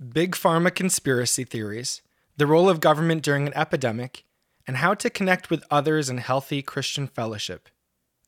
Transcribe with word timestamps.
big 0.00 0.34
pharma 0.34 0.74
conspiracy 0.74 1.44
theories, 1.44 2.00
the 2.36 2.46
role 2.46 2.70
of 2.70 2.80
government 2.80 3.22
during 3.22 3.46
an 3.46 3.52
epidemic, 3.54 4.24
and 4.66 4.78
how 4.78 4.94
to 4.94 5.10
connect 5.10 5.50
with 5.50 5.62
others 5.70 6.08
in 6.08 6.18
healthy 6.18 6.62
Christian 6.62 7.06
fellowship. 7.06 7.68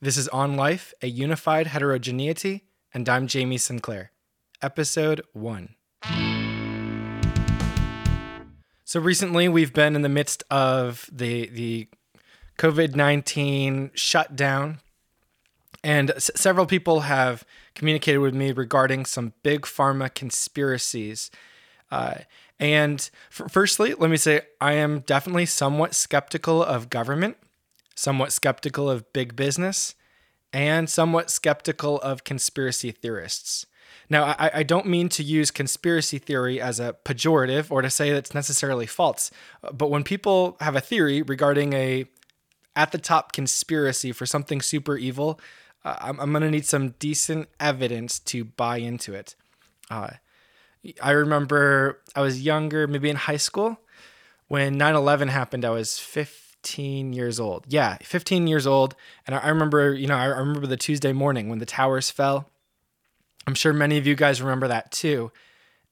This 0.01 0.19
is 0.19 0.29
On 0.29 0.55
Life, 0.55 0.93
a 1.01 1.07
Unified 1.07 1.69
Heterogeneity, 1.69 2.65
and 2.93 3.09
I'm 3.09 3.27
Jamie 3.27 3.57
Sinclair. 3.57 4.11
Episode 4.61 5.23
1. 5.33 5.75
So 8.85 9.01
recently 9.01 9.49
we've 9.49 9.73
been 9.73 9.97
in 9.97 10.03
the 10.03 10.11
midst 10.11 10.45
of 10.51 11.09
the 11.11 11.49
the 11.49 11.89
COVID-19 12.59 13.93
shutdown 13.95 14.81
and 15.83 16.11
s- 16.11 16.31
several 16.37 16.67
people 16.67 17.01
have 17.01 17.45
communicated 17.75 18.19
with 18.19 18.35
me 18.35 18.53
regarding 18.53 19.07
some 19.07 19.33
big 19.43 19.63
pharma 19.63 20.15
conspiracies. 20.15 21.31
Uh, 21.93 22.15
and 22.59 23.11
f- 23.31 23.53
firstly, 23.53 23.93
let 23.93 24.11
me 24.11 24.17
say 24.17 24.41
I 24.61 24.73
am 24.73 25.01
definitely 25.01 25.47
somewhat 25.47 25.95
skeptical 25.95 26.65
of 26.65 26.89
government, 26.89 27.37
somewhat 27.95 28.33
skeptical 28.33 28.89
of 28.89 29.13
big 29.13 29.37
business, 29.37 29.95
and 30.55 30.89
somewhat 30.89 31.31
skeptical 31.31 32.01
of 32.01 32.25
conspiracy 32.25 32.91
theorists. 32.91 33.67
Now, 34.09 34.35
I, 34.39 34.51
I, 34.55 34.63
don't 34.63 34.87
mean 34.87 35.09
to 35.11 35.23
use 35.23 35.51
conspiracy 35.51 36.19
theory 36.19 36.61
as 36.61 36.81
a 36.81 36.97
pejorative 37.05 37.71
or 37.71 37.83
to 37.83 37.91
say 37.91 38.11
that 38.11 38.17
it's 38.17 38.35
necessarily 38.35 38.87
false, 38.87 39.31
but 39.73 39.91
when 39.91 40.03
people 40.03 40.57
have 40.61 40.75
a 40.75 40.81
theory 40.81 41.21
regarding 41.23 41.75
a 41.75 42.07
at 42.75 42.93
the 42.93 42.99
top 42.99 43.33
conspiracy 43.33 44.13
for 44.13 44.25
something 44.25 44.63
super 44.63 44.97
evil, 44.97 45.39
uh, 45.85 45.97
I'm, 46.01 46.21
I'm 46.21 46.31
going 46.33 46.43
to 46.43 46.51
need 46.51 46.65
some 46.65 46.91
decent 46.99 47.49
evidence 47.61 48.19
to 48.21 48.45
buy 48.45 48.79
into 48.79 49.13
it. 49.13 49.35
Uh, 49.91 50.11
I 51.03 51.13
remember 51.13 52.01
I 52.15 52.21
was 52.21 52.43
younger, 52.43 52.87
maybe 52.87 53.09
in 53.11 53.17
high 53.17 53.37
school, 53.37 53.81
when 54.49 54.77
9 54.77 54.95
11 54.95 55.29
happened. 55.29 55.65
I 55.65 55.71
was 55.71 55.99
15 55.99 57.13
years 57.13 57.39
old. 57.39 57.65
Yeah, 57.69 57.99
15 58.03 58.47
years 58.47 58.67
old. 58.67 58.95
And 59.27 59.37
I, 59.37 59.49
remember, 59.49 59.95
you 59.95 60.07
know, 60.07 60.17
I 60.17 60.27
remember 60.27 60.67
the 60.67 60.77
Tuesday 60.77 61.13
morning 61.13 61.49
when 61.49 61.59
the 61.59 61.67
towers 61.67 62.11
fell. 62.11 62.49
I'm 63.47 63.55
sure 63.55 63.73
many 63.73 63.99
of 63.99 64.07
you 64.07 64.15
guys 64.15 64.43
remember 64.43 64.69
that 64.69 64.93
too. 64.93 65.33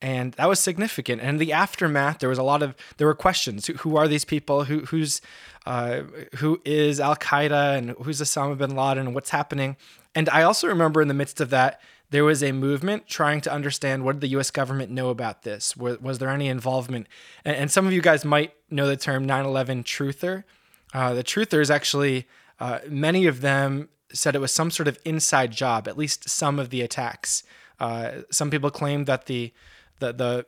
And 0.03 0.33
that 0.35 0.49
was 0.49 0.59
significant. 0.59 1.21
And 1.21 1.39
the 1.39 1.53
aftermath, 1.53 2.21
there 2.21 2.29
was 2.29 2.39
a 2.39 2.43
lot 2.43 2.63
of 2.63 2.75
there 2.97 3.07
were 3.07 3.15
questions: 3.15 3.67
who, 3.67 3.75
who 3.75 3.97
are 3.97 4.09
these 4.09 4.25
people? 4.25 4.65
Who 4.65 4.81
who's 4.87 5.21
uh, 5.67 6.03
who 6.37 6.59
is 6.65 7.01
Al 7.01 7.17
Qaeda 7.17 7.77
and 7.77 7.91
who's 8.03 8.19
Osama 8.21 8.57
bin 8.57 8.75
Laden 8.75 9.07
and 9.07 9.15
what's 9.15 9.29
happening? 9.29 9.77
And 10.15 10.31
I 10.31 10.43
also 10.43 10.69
remember 10.69 11.03
in 11.03 11.09
the 11.09 11.15
midst 11.15 11.39
of 11.39 11.51
that, 11.51 11.83
there 12.11 12.25
was 12.25 12.43
a 12.43 12.53
movement 12.53 13.07
trying 13.07 13.41
to 13.43 13.53
understand 13.53 14.05
what 14.05 14.17
did 14.17 14.21
the 14.21 14.29
U.S. 14.29 14.51
government 14.51 14.91
know 14.91 15.11
about 15.11 15.43
this? 15.43 15.77
Was, 15.77 16.01
was 16.01 16.19
there 16.19 16.29
any 16.29 16.49
involvement? 16.49 17.07
And, 17.45 17.57
and, 17.57 17.71
some 17.71 17.87
of 17.87 17.93
you 17.93 18.03
guys 18.03 18.25
might 18.25 18.53
know 18.69 18.87
the 18.87 18.97
term 18.97 19.27
9/11 19.27 19.85
truther. 19.85 20.45
Uh, 20.93 21.15
the 21.15 21.23
truthers 21.23 21.71
actually, 21.71 22.27
uh, 22.59 22.81
many 22.89 23.27
of 23.27 23.41
them 23.41 23.89
said 24.13 24.35
it 24.35 24.41
was 24.41 24.53
some 24.53 24.71
sort 24.71 24.89
of 24.89 24.99
inside 25.05 25.53
job. 25.53 25.87
At 25.87 25.97
least 25.97 26.29
some 26.29 26.59
of 26.59 26.71
the 26.71 26.83
attacks. 26.83 27.45
Uh, 27.79 28.23
some 28.31 28.51
people 28.51 28.71
claimed 28.71 29.07
that 29.07 29.27
the 29.27 29.53
the 30.01 30.13
the 30.13 30.47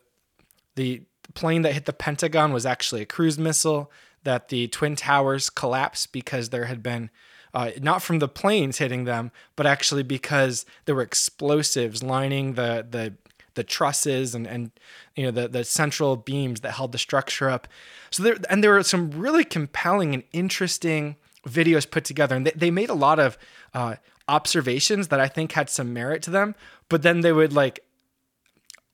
the 0.75 1.03
plane 1.35 1.63
that 1.63 1.75
hit 1.75 1.87
the 1.87 1.93
Pentagon 1.93 2.53
was 2.53 2.67
actually 2.67 3.03
a 3.03 3.07
cruise 3.07 3.39
missile. 3.39 3.91
That 4.25 4.49
the 4.49 4.69
twin 4.69 4.95
towers 4.95 5.51
collapsed 5.51 6.13
because 6.13 6.51
there 6.51 6.67
had 6.67 6.83
been 6.83 7.11
uh, 7.55 7.71
not 7.81 8.03
from 8.03 8.19
the 8.19 8.29
planes 8.29 8.79
hitting 8.79 9.05
them, 9.05 9.31
but 9.57 9.67
actually 9.67 10.03
because 10.03 10.65
there 10.85 10.95
were 10.95 11.03
explosives 11.03 12.03
lining 12.03 12.55
the 12.55 12.87
the 12.89 13.15
the 13.55 13.65
trusses 13.65 14.35
and 14.35 14.47
and 14.47 14.71
you 15.15 15.25
know 15.25 15.31
the 15.31 15.49
the 15.49 15.65
central 15.65 16.17
beams 16.17 16.61
that 16.61 16.73
held 16.73 16.93
the 16.93 16.99
structure 16.99 17.51
up. 17.51 17.69
So 18.11 18.23
there 18.23 18.37
and 18.49 18.63
there 18.63 18.73
were 18.73 18.83
some 18.83 19.11
really 19.11 19.45
compelling 19.45 20.15
and 20.15 20.23
interesting 20.33 21.17
videos 21.47 21.91
put 21.91 22.05
together, 22.05 22.37
and 22.37 22.47
they, 22.47 22.53
they 22.53 22.71
made 22.71 22.91
a 22.91 22.95
lot 22.95 23.19
of 23.19 23.37
uh, 23.75 23.97
observations 24.29 25.09
that 25.09 25.21
I 25.21 25.29
think 25.29 25.53
had 25.53 25.69
some 25.69 25.93
merit 25.93 26.23
to 26.23 26.31
them. 26.31 26.55
But 26.89 27.03
then 27.03 27.21
they 27.21 27.33
would 27.33 27.53
like 27.53 27.85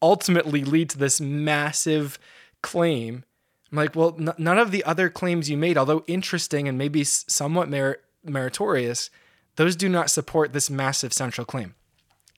ultimately 0.00 0.64
lead 0.64 0.90
to 0.90 0.98
this 0.98 1.20
massive 1.20 2.18
claim. 2.62 3.24
I'm 3.70 3.76
like, 3.76 3.94
well, 3.94 4.16
n- 4.18 4.32
none 4.38 4.58
of 4.58 4.70
the 4.70 4.84
other 4.84 5.10
claims 5.10 5.50
you 5.50 5.56
made, 5.56 5.76
although 5.76 6.04
interesting 6.06 6.68
and 6.68 6.78
maybe 6.78 7.04
somewhat 7.04 7.68
merit- 7.68 8.02
meritorious, 8.24 9.10
those 9.56 9.76
do 9.76 9.88
not 9.88 10.10
support 10.10 10.52
this 10.52 10.70
massive 10.70 11.12
central 11.12 11.44
claim. 11.44 11.74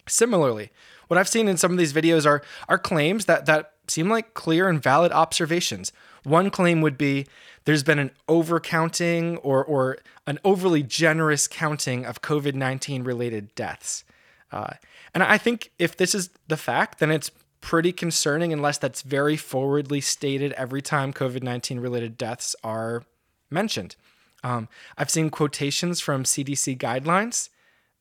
Similarly, 0.09 0.71
what 1.09 1.19
I've 1.19 1.29
seen 1.29 1.49
in 1.49 1.57
some 1.57 1.73
of 1.73 1.79
these 1.79 1.93
videos 1.93 2.27
are 2.27 2.43
are 2.69 2.79
claims 2.79 3.27
that 3.27 3.47
that 3.47 3.73
seem 3.89 4.09
like 4.09 4.35
clear 4.35 4.69
and 4.69 4.83
valid 4.83 5.13
observations. 5.13 5.93
One 6.23 6.51
claim 6.51 6.81
would 6.81 6.97
be 6.97 7.27
there's 7.65 7.83
been 7.83 7.99
an 7.99 8.13
overcounting 8.29 9.39
or 9.43 9.65
or 9.65 9.99
an 10.27 10.39
overly 10.45 10.83
generous 10.83 11.47
counting 11.47 12.05
of 12.05 12.23
COVID-19 12.23 13.05
related 13.05 13.55
deaths. 13.55 14.05
Uh, 14.53 14.75
and 15.15 15.23
I 15.23 15.39
think 15.39 15.71
if 15.79 15.97
this 15.97 16.15
is 16.15 16.31
the 16.49 16.57
fact, 16.57 16.99
then 16.99 17.11
it's 17.11 17.31
pretty 17.61 17.93
concerning 17.93 18.53
unless 18.53 18.79
that's 18.79 19.03
very 19.03 19.37
forwardly 19.37 20.01
stated 20.01 20.53
every 20.53 20.83
time 20.83 21.13
COVID 21.13 21.43
19 21.43 21.81
related 21.81 22.17
deaths 22.17 22.57
are 22.65 23.05
mentioned. 23.51 23.97
Um, 24.43 24.69
I've 24.97 25.11
seen 25.11 25.31
quotations 25.31 26.01
from 26.01 26.25
CDC 26.25 26.79
guidelines 26.79 27.51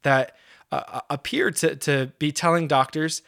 that 0.04 0.36
uh, 0.72 0.84
uh, 0.88 1.02
appear 1.10 1.52
to, 1.52 1.76
to 1.76 2.12
be 2.20 2.32
telling 2.32 2.68
doctors 2.68 3.22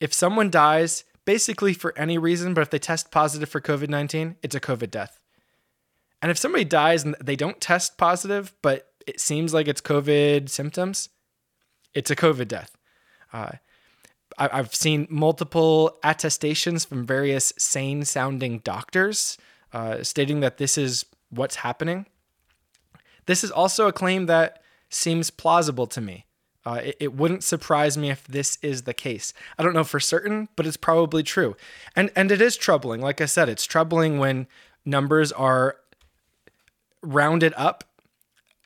if 0.00 0.12
someone 0.12 0.50
dies, 0.50 1.04
basically 1.24 1.72
for 1.72 1.96
any 1.96 2.18
reason, 2.18 2.54
but 2.54 2.62
if 2.62 2.70
they 2.70 2.78
test 2.78 3.10
positive 3.10 3.48
for 3.48 3.60
COVID 3.60 3.88
19, 3.88 4.36
it's 4.42 4.54
a 4.54 4.60
COVID 4.60 4.90
death. 4.90 5.20
And 6.20 6.30
if 6.30 6.38
somebody 6.38 6.64
dies 6.64 7.04
and 7.04 7.14
they 7.22 7.36
don't 7.36 7.60
test 7.60 7.98
positive, 7.98 8.52
but 8.62 8.88
it 9.06 9.20
seems 9.20 9.54
like 9.54 9.68
it's 9.68 9.80
COVID 9.80 10.48
symptoms, 10.48 11.08
it's 11.94 12.10
a 12.10 12.16
COVID 12.16 12.48
death. 12.48 12.76
Uh, 13.32 13.52
I've 14.38 14.74
seen 14.74 15.06
multiple 15.10 15.98
attestations 16.02 16.84
from 16.84 17.06
various 17.06 17.52
sane 17.58 18.04
sounding 18.04 18.58
doctors 18.58 19.36
uh, 19.72 20.02
stating 20.02 20.40
that 20.40 20.58
this 20.58 20.78
is 20.78 21.04
what's 21.30 21.56
happening. 21.56 22.06
This 23.26 23.44
is 23.44 23.50
also 23.50 23.86
a 23.86 23.92
claim 23.92 24.26
that 24.26 24.62
seems 24.88 25.30
plausible 25.30 25.86
to 25.88 26.00
me. 26.00 26.26
Uh, 26.64 26.80
it, 26.84 26.96
it, 27.00 27.14
wouldn't 27.14 27.42
surprise 27.42 27.98
me 27.98 28.08
if 28.08 28.24
this 28.24 28.56
is 28.62 28.82
the 28.82 28.94
case. 28.94 29.32
I 29.58 29.64
don't 29.64 29.74
know 29.74 29.82
for 29.82 29.98
certain, 29.98 30.48
but 30.54 30.64
it's 30.64 30.76
probably 30.76 31.24
true. 31.24 31.56
And 31.96 32.12
and 32.14 32.30
it 32.30 32.40
is 32.40 32.56
troubling. 32.56 33.00
Like 33.00 33.20
I 33.20 33.26
said, 33.26 33.48
it's 33.48 33.64
troubling 33.64 34.18
when 34.18 34.46
numbers 34.84 35.32
are 35.32 35.78
rounded 37.02 37.52
up, 37.56 37.82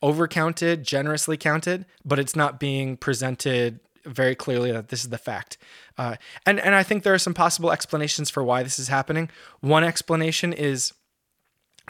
overcounted, 0.03 0.83
generously 0.83 1.37
counted, 1.37 1.85
but 2.05 2.19
it's 2.19 2.35
not 2.35 2.59
being 2.59 2.97
presented 2.97 3.79
very 4.05 4.35
clearly 4.35 4.71
that 4.71 4.89
this 4.89 5.03
is 5.03 5.09
the 5.09 5.17
fact. 5.17 5.57
Uh, 5.97 6.15
and, 6.45 6.59
and 6.59 6.75
I 6.75 6.83
think 6.83 7.03
there 7.03 7.13
are 7.13 7.19
some 7.19 7.33
possible 7.33 7.71
explanations 7.71 8.29
for 8.29 8.43
why 8.43 8.63
this 8.63 8.79
is 8.79 8.87
happening. 8.87 9.29
One 9.59 9.83
explanation 9.83 10.53
is 10.53 10.93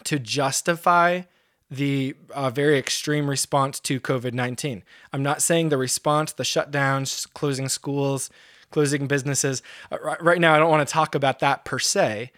to 0.06 0.20
justify 0.20 1.24
the 1.70 2.16
uh, 2.34 2.50
very 2.50 2.78
extreme 2.78 3.30
response 3.30 3.80
to 3.82 4.00
COVID 4.00 4.34
19. 4.34 4.84
I'm 5.12 5.24
not 5.24 5.42
saying 5.42 5.70
the 5.70 5.78
response, 5.78 6.32
the 6.32 6.44
shutdowns, 6.44 7.32
closing 7.34 7.70
schools, 7.70 8.30
closing 8.72 9.08
businesses. 9.08 9.62
Uh, 9.92 10.16
right 10.20 10.40
now, 10.40 10.54
I 10.54 10.60
don't 10.60 10.70
want 10.70 10.88
to 10.88 10.92
talk 10.92 11.16
about 11.16 11.40
that 11.40 11.66
per 11.66 11.80
se, 11.80 12.32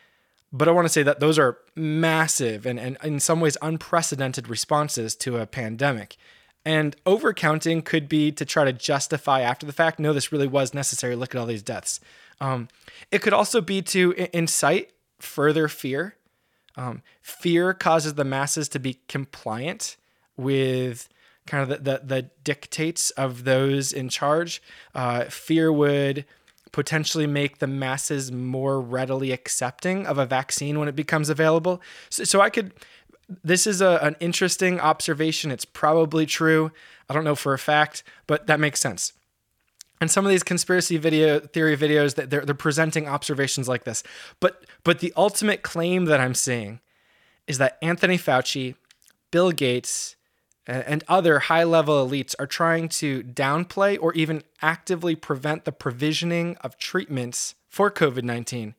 but 0.52 0.68
I 0.68 0.72
want 0.72 0.86
to 0.86 0.94
say 0.94 1.04
that 1.04 1.20
those 1.20 1.38
are 1.38 1.58
massive 1.76 2.66
and, 2.66 2.80
and 2.80 2.98
in 3.04 3.20
some 3.20 3.40
ways 3.40 3.58
unprecedented 3.62 4.48
responses 4.48 5.16
to 5.18 5.38
a 5.38 5.46
pandemic. 5.46 6.18
And 6.66 6.96
overcounting 7.06 7.86
could 7.86 8.10
be 8.10 8.32
to 8.34 8.46
try 8.46 8.66
to 8.66 8.74
justify 8.74 9.42
after 9.42 9.66
the 9.66 9.74
fact, 9.74 10.00
no, 10.00 10.12
this 10.12 10.32
really 10.32 10.48
was 10.48 10.74
necessary. 10.74 11.16
Look 11.16 11.34
at 11.34 11.40
all 11.40 11.46
these 11.46 11.64
deaths. 11.64 12.00
Um, 12.42 12.68
it 13.12 13.22
could 13.22 13.34
also 13.34 13.62
be 13.62 13.82
to 13.84 14.14
incite 14.34 14.92
further 15.20 15.68
fear. 15.68 16.16
Um, 16.80 17.02
fear 17.22 17.74
causes 17.74 18.14
the 18.14 18.24
masses 18.24 18.70
to 18.70 18.80
be 18.80 19.02
compliant 19.10 19.98
with 20.38 21.10
kind 21.46 21.62
of 21.62 21.84
the, 21.84 21.92
the, 21.92 22.02
the 22.06 22.22
dictates 22.44 23.12
of 23.12 23.44
those 23.44 23.92
in 23.92 24.08
charge. 24.08 24.62
Uh, 24.96 25.26
fear 25.26 25.74
would 25.74 26.26
potentially 26.72 27.28
make 27.28 27.58
the 27.58 27.68
masses 27.68 28.32
more 28.32 28.80
readily 28.80 29.34
accepting 29.34 30.08
of 30.08 30.18
a 30.18 30.26
vaccine 30.26 30.80
when 30.80 30.88
it 30.88 30.96
becomes 30.96 31.28
available. 31.28 31.82
So, 32.10 32.24
so 32.24 32.40
I 32.40 32.50
could 32.50 32.72
this 33.44 33.68
is 33.68 33.82
a, 33.82 34.00
an 34.02 34.16
interesting 34.20 34.80
observation. 34.80 35.52
It's 35.52 35.66
probably 35.66 36.26
true. 36.26 36.72
I 37.10 37.14
don't 37.14 37.24
know 37.24 37.36
for 37.36 37.54
a 37.54 37.60
fact, 37.60 38.04
but 38.26 38.48
that 38.48 38.60
makes 38.60 38.80
sense. 38.80 39.14
And 40.02 40.10
some 40.10 40.26
of 40.26 40.32
these 40.32 40.44
conspiracy 40.44 40.98
video 40.98 41.40
theory 41.40 41.76
videos 41.76 42.16
that 42.16 42.30
they're, 42.30 42.46
they're 42.46 42.56
presenting 42.56 43.08
observations 43.08 43.68
like 43.68 43.84
this. 43.84 44.04
But 44.40 44.66
but 44.84 45.00
the 45.00 45.14
ultimate 45.18 45.62
claim 45.62 46.06
that 46.06 46.22
I'm 46.22 46.36
seeing 46.36 46.80
is 47.48 47.58
that 47.58 47.78
Anthony 47.82 48.18
Fauci, 48.18 48.76
Bill 49.32 49.52
Gates, 49.52 50.16
and 50.68 51.04
other 51.08 51.40
high 51.40 51.64
level 51.64 52.08
elites 52.08 52.36
are 52.40 52.46
trying 52.46 52.90
to 52.90 53.24
downplay 53.24 53.98
or 54.00 54.14
even 54.14 54.44
actively 54.62 55.16
prevent 55.16 55.66
the 55.66 55.72
provisioning 55.72 56.56
of 56.58 56.78
treatments 56.78 57.56
for 57.68 57.90
COVID 57.90 58.24
19 58.24 58.76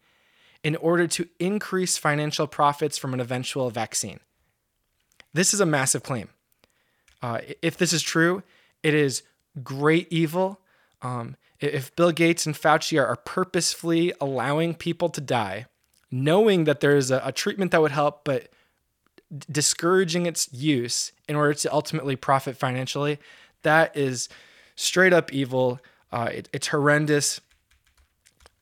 in 0.63 0.77
order 0.77 1.07
to 1.07 1.29
increase 1.39 1.99
financial 1.99 2.47
profits 2.47 2.97
from 2.97 3.15
an 3.15 3.21
eventual 3.21 3.71
vaccine. 3.71 4.21
This 5.33 5.55
is 5.55 5.61
a 5.61 5.67
massive 5.67 6.03
claim. 6.03 6.29
Uh, 7.23 7.41
if 7.63 7.77
this 7.77 7.93
is 7.93 8.03
true, 8.03 8.43
it 8.83 8.95
is 8.95 9.23
great 9.63 10.07
evil. 10.11 10.61
Um, 11.03 11.37
if 11.61 11.95
Bill 11.97 12.13
Gates 12.13 12.47
and 12.47 12.55
Fauci 12.55 13.01
are, 13.01 13.17
purposefully 13.17 14.13
allowing 14.21 14.75
people 14.75 15.09
to 15.11 15.21
die, 15.21 15.67
knowing 16.11 16.65
that 16.65 16.81
there 16.81 16.97
is 16.97 17.11
a, 17.11 17.21
a 17.25 17.33
treatment 17.33 17.71
that 17.73 17.83
would 17.83 17.93
help, 17.93 18.25
but 18.25 18.49
discouraging 19.51 20.27
its 20.27 20.53
use 20.53 21.13
in 21.29 21.37
order 21.37 21.55
to 21.55 21.73
ultimately 21.73 22.17
profit 22.17 22.57
financially, 22.57 23.19
that 23.63 23.97
is 23.97 24.29
straight 24.75 25.13
up 25.13 25.33
evil. 25.33 25.81
Uh, 26.11 26.31
it, 26.33 26.49
it's 26.53 26.69
horrendous. 26.69 27.41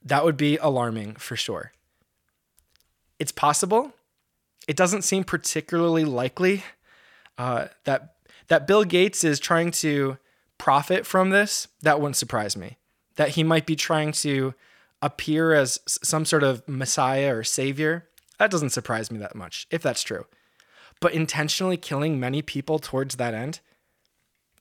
That 0.04 0.24
would 0.24 0.36
be 0.36 0.56
alarming 0.58 1.16
for 1.16 1.36
sure. 1.36 1.72
It's 3.18 3.32
possible. 3.32 3.92
It 4.66 4.76
doesn't 4.76 5.02
seem 5.02 5.24
particularly 5.24 6.04
likely 6.04 6.64
uh, 7.38 7.68
that 7.84 8.14
that 8.48 8.66
Bill 8.66 8.84
Gates 8.84 9.24
is 9.24 9.38
trying 9.38 9.70
to 9.72 10.18
profit 10.58 11.06
from 11.06 11.30
this. 11.30 11.68
That 11.82 12.00
wouldn't 12.00 12.16
surprise 12.16 12.56
me. 12.56 12.76
That 13.16 13.30
he 13.30 13.44
might 13.44 13.66
be 13.66 13.76
trying 13.76 14.12
to 14.12 14.54
appear 15.00 15.54
as 15.54 15.80
some 15.86 16.24
sort 16.24 16.42
of 16.42 16.66
messiah 16.68 17.34
or 17.34 17.44
savior. 17.44 18.08
That 18.38 18.50
doesn't 18.50 18.70
surprise 18.70 19.10
me 19.10 19.18
that 19.18 19.34
much, 19.34 19.66
if 19.70 19.82
that's 19.82 20.02
true. 20.02 20.26
But 21.00 21.14
intentionally 21.14 21.76
killing 21.76 22.18
many 22.18 22.42
people 22.42 22.78
towards 22.78 23.16
that 23.16 23.34
end, 23.34 23.60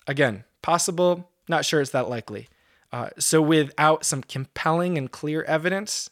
again, 0.06 0.44
possible, 0.62 1.30
not 1.48 1.66
sure 1.66 1.82
it's 1.82 1.92
that 1.92 2.10
likely. 2.10 2.48
Uh, 2.92 3.10
so, 3.20 3.42
without 3.42 4.06
some 4.06 4.22
compelling 4.22 4.98
and 4.98 5.12
clear 5.12 5.44
evidence, 5.44 6.10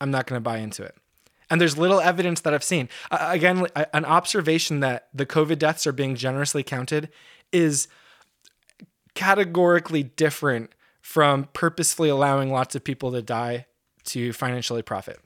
I'm 0.00 0.10
not 0.10 0.26
going 0.26 0.38
to 0.38 0.42
buy 0.42 0.58
into 0.58 0.82
it. 0.82 0.96
And 1.48 1.60
there's 1.60 1.76
little 1.76 2.00
evidence 2.00 2.40
that 2.42 2.54
I've 2.54 2.64
seen. 2.64 2.88
Uh, 3.10 3.28
again, 3.30 3.66
an 3.92 4.04
observation 4.04 4.80
that 4.80 5.08
the 5.12 5.26
COVID 5.26 5.58
deaths 5.58 5.86
are 5.86 5.92
being 5.92 6.14
generously 6.14 6.62
counted 6.62 7.10
is 7.52 7.88
categorically 9.20 10.02
different 10.02 10.70
from 11.02 11.46
purposefully 11.52 12.08
allowing 12.08 12.50
lots 12.50 12.74
of 12.74 12.82
people 12.82 13.12
to 13.12 13.20
die 13.20 13.66
to 14.02 14.32
financially 14.32 14.80
profit. 14.80 15.20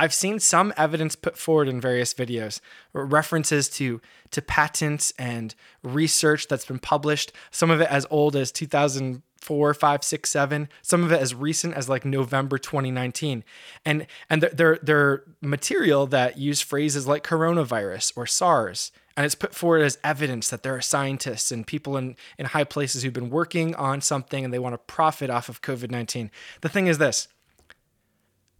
I've 0.00 0.12
seen 0.12 0.40
some 0.40 0.74
evidence 0.76 1.14
put 1.14 1.38
forward 1.38 1.68
in 1.68 1.80
various 1.80 2.12
videos, 2.12 2.60
references 2.92 3.68
to, 3.70 4.00
to 4.32 4.42
patents 4.42 5.12
and 5.16 5.54
research 5.84 6.48
that's 6.48 6.66
been 6.66 6.80
published, 6.80 7.30
some 7.52 7.70
of 7.70 7.80
it 7.80 7.88
as 7.88 8.04
old 8.10 8.34
as 8.34 8.50
2004, 8.50 9.72
5, 9.72 10.04
6, 10.04 10.28
7, 10.28 10.68
some 10.82 11.04
of 11.04 11.12
it 11.12 11.20
as 11.20 11.36
recent 11.36 11.74
as 11.74 11.88
like 11.88 12.04
November 12.04 12.58
2019. 12.58 13.44
And, 13.84 14.08
and 14.28 14.42
they're, 14.42 14.80
they're 14.82 15.22
material 15.40 16.08
that 16.08 16.36
use 16.36 16.62
phrases 16.62 17.06
like 17.06 17.22
coronavirus 17.22 18.12
or 18.16 18.26
SARS. 18.26 18.90
And 19.16 19.24
it's 19.24 19.34
put 19.34 19.54
forward 19.54 19.82
as 19.82 19.98
evidence 20.04 20.50
that 20.50 20.62
there 20.62 20.74
are 20.74 20.82
scientists 20.82 21.50
and 21.50 21.66
people 21.66 21.96
in, 21.96 22.16
in 22.38 22.46
high 22.46 22.64
places 22.64 23.02
who've 23.02 23.12
been 23.12 23.30
working 23.30 23.74
on 23.74 24.02
something 24.02 24.44
and 24.44 24.52
they 24.52 24.58
want 24.58 24.74
to 24.74 24.78
profit 24.78 25.30
off 25.30 25.48
of 25.48 25.62
COVID 25.62 25.90
19. 25.90 26.30
The 26.60 26.68
thing 26.68 26.86
is 26.86 26.98
this 26.98 27.28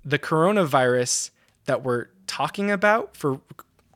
the 0.05 0.19
coronavirus 0.19 1.31
that 1.67 1.83
we're 1.83 2.07
talking 2.27 2.71
about 2.71 3.17
for 3.17 3.41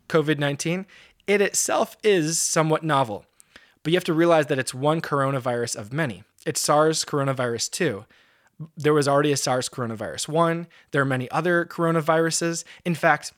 COVID 0.09 0.39
19, 0.39 0.87
it 1.27 1.41
itself 1.41 1.97
is 2.03 2.39
somewhat 2.39 2.83
novel. 2.83 3.25
But 3.83 3.93
you 3.93 3.97
have 3.97 4.05
to 4.05 4.13
realize 4.13 4.47
that 4.47 4.59
it's 4.59 4.75
one 4.75 5.01
coronavirus 5.01 5.77
of 5.77 5.93
many. 5.93 6.25
It's 6.45 6.61
SARS 6.61 7.05
coronavirus 7.05 7.71
2. 7.71 8.05
There 8.77 8.93
was 8.93 9.09
already 9.09 9.33
a 9.33 9.37
SARS 9.37 9.69
coronavirus 9.69 10.29
1. 10.29 10.67
There 10.91 11.01
are 11.01 11.07
many 11.07 11.31
other 11.31 11.65
coronaviruses. 11.65 12.65
In 12.85 12.95
fact, 12.95 13.33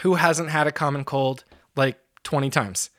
who 0.00 0.14
hasn't 0.14 0.50
had 0.50 0.66
a 0.66 0.72
common 0.72 1.04
cold 1.04 1.44
like 1.76 1.98
20 2.24 2.50
times? 2.50 2.90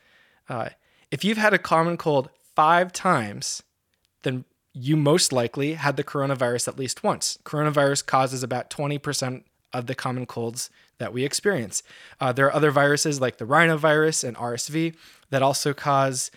Uh, 0.50 0.70
if 1.12 1.24
you've 1.24 1.38
had 1.38 1.54
a 1.54 1.60
common 1.60 1.98
cold 1.98 2.30
five 2.56 2.92
times, 2.92 3.64
then 4.24 4.46
you 4.74 4.98
most 4.98 5.32
likely 5.32 5.76
had 5.76 5.98
the 5.98 6.04
coronavirus 6.04 6.68
at 6.68 6.80
least 6.80 7.04
once. 7.04 7.38
Coronavirus 7.44 8.06
causes 8.06 8.44
about 8.44 8.70
20% 8.70 9.44
of 9.72 9.88
the 9.88 9.96
common 9.96 10.26
colds 10.26 10.70
that 10.98 11.14
we 11.14 11.24
experience. 11.24 11.84
Uh, 12.20 12.32
there 12.32 12.46
are 12.48 12.54
other 12.54 12.72
viruses 12.72 13.20
like 13.20 13.38
the 13.38 13.46
rhinovirus 13.46 14.24
and 14.24 14.38
RSV 14.38 14.96
that 15.30 15.42
also 15.42 15.74
cause 15.74 16.32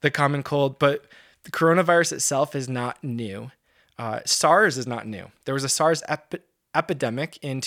the 0.00 0.10
common 0.10 0.42
cold, 0.42 0.78
but 0.78 1.06
the 1.44 1.50
coronavirus 1.50 2.12
itself 2.12 2.54
is 2.54 2.68
not 2.68 3.02
new. 3.02 3.50
Uh, 3.98 4.20
SARS 4.24 4.76
is 4.76 4.86
not 4.86 5.06
new. 5.06 5.30
There 5.44 5.54
was 5.54 5.64
a 5.64 5.68
SARS 5.68 6.02
epi- 6.08 6.40
epidemic 6.74 7.38
in 7.42 7.60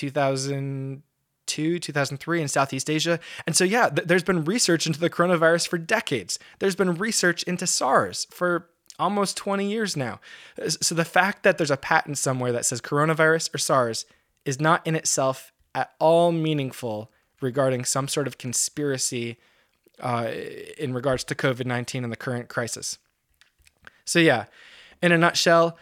2002, 1.49 1.79
2003 1.79 2.41
in 2.41 2.47
Southeast 2.47 2.89
Asia. 2.89 3.19
And 3.45 3.55
so, 3.55 3.63
yeah, 3.63 3.89
th- 3.89 4.07
there's 4.07 4.23
been 4.23 4.45
research 4.45 4.85
into 4.87 4.99
the 4.99 5.09
coronavirus 5.09 5.67
for 5.67 5.77
decades. 5.77 6.39
There's 6.59 6.75
been 6.75 6.95
research 6.95 7.43
into 7.43 7.67
SARS 7.67 8.27
for 8.31 8.69
almost 8.97 9.37
20 9.37 9.69
years 9.69 9.95
now. 9.95 10.19
So 10.67 10.93
the 10.93 11.05
fact 11.05 11.43
that 11.43 11.57
there's 11.57 11.71
a 11.71 11.77
patent 11.77 12.17
somewhere 12.17 12.51
that 12.51 12.65
says 12.65 12.81
coronavirus 12.81 13.53
or 13.53 13.57
SARS 13.57 14.05
is 14.45 14.59
not 14.59 14.85
in 14.85 14.95
itself 14.95 15.51
at 15.73 15.91
all 15.99 16.31
meaningful 16.31 17.11
regarding 17.41 17.85
some 17.85 18.07
sort 18.07 18.27
of 18.27 18.37
conspiracy 18.37 19.37
uh, 19.99 20.29
in 20.77 20.93
regards 20.93 21.23
to 21.25 21.35
COVID 21.35 21.65
19 21.65 22.03
and 22.03 22.11
the 22.11 22.17
current 22.17 22.49
crisis. 22.49 22.97
So, 24.05 24.19
yeah, 24.19 24.45
in 25.01 25.11
a 25.11 25.17
nutshell, 25.17 25.77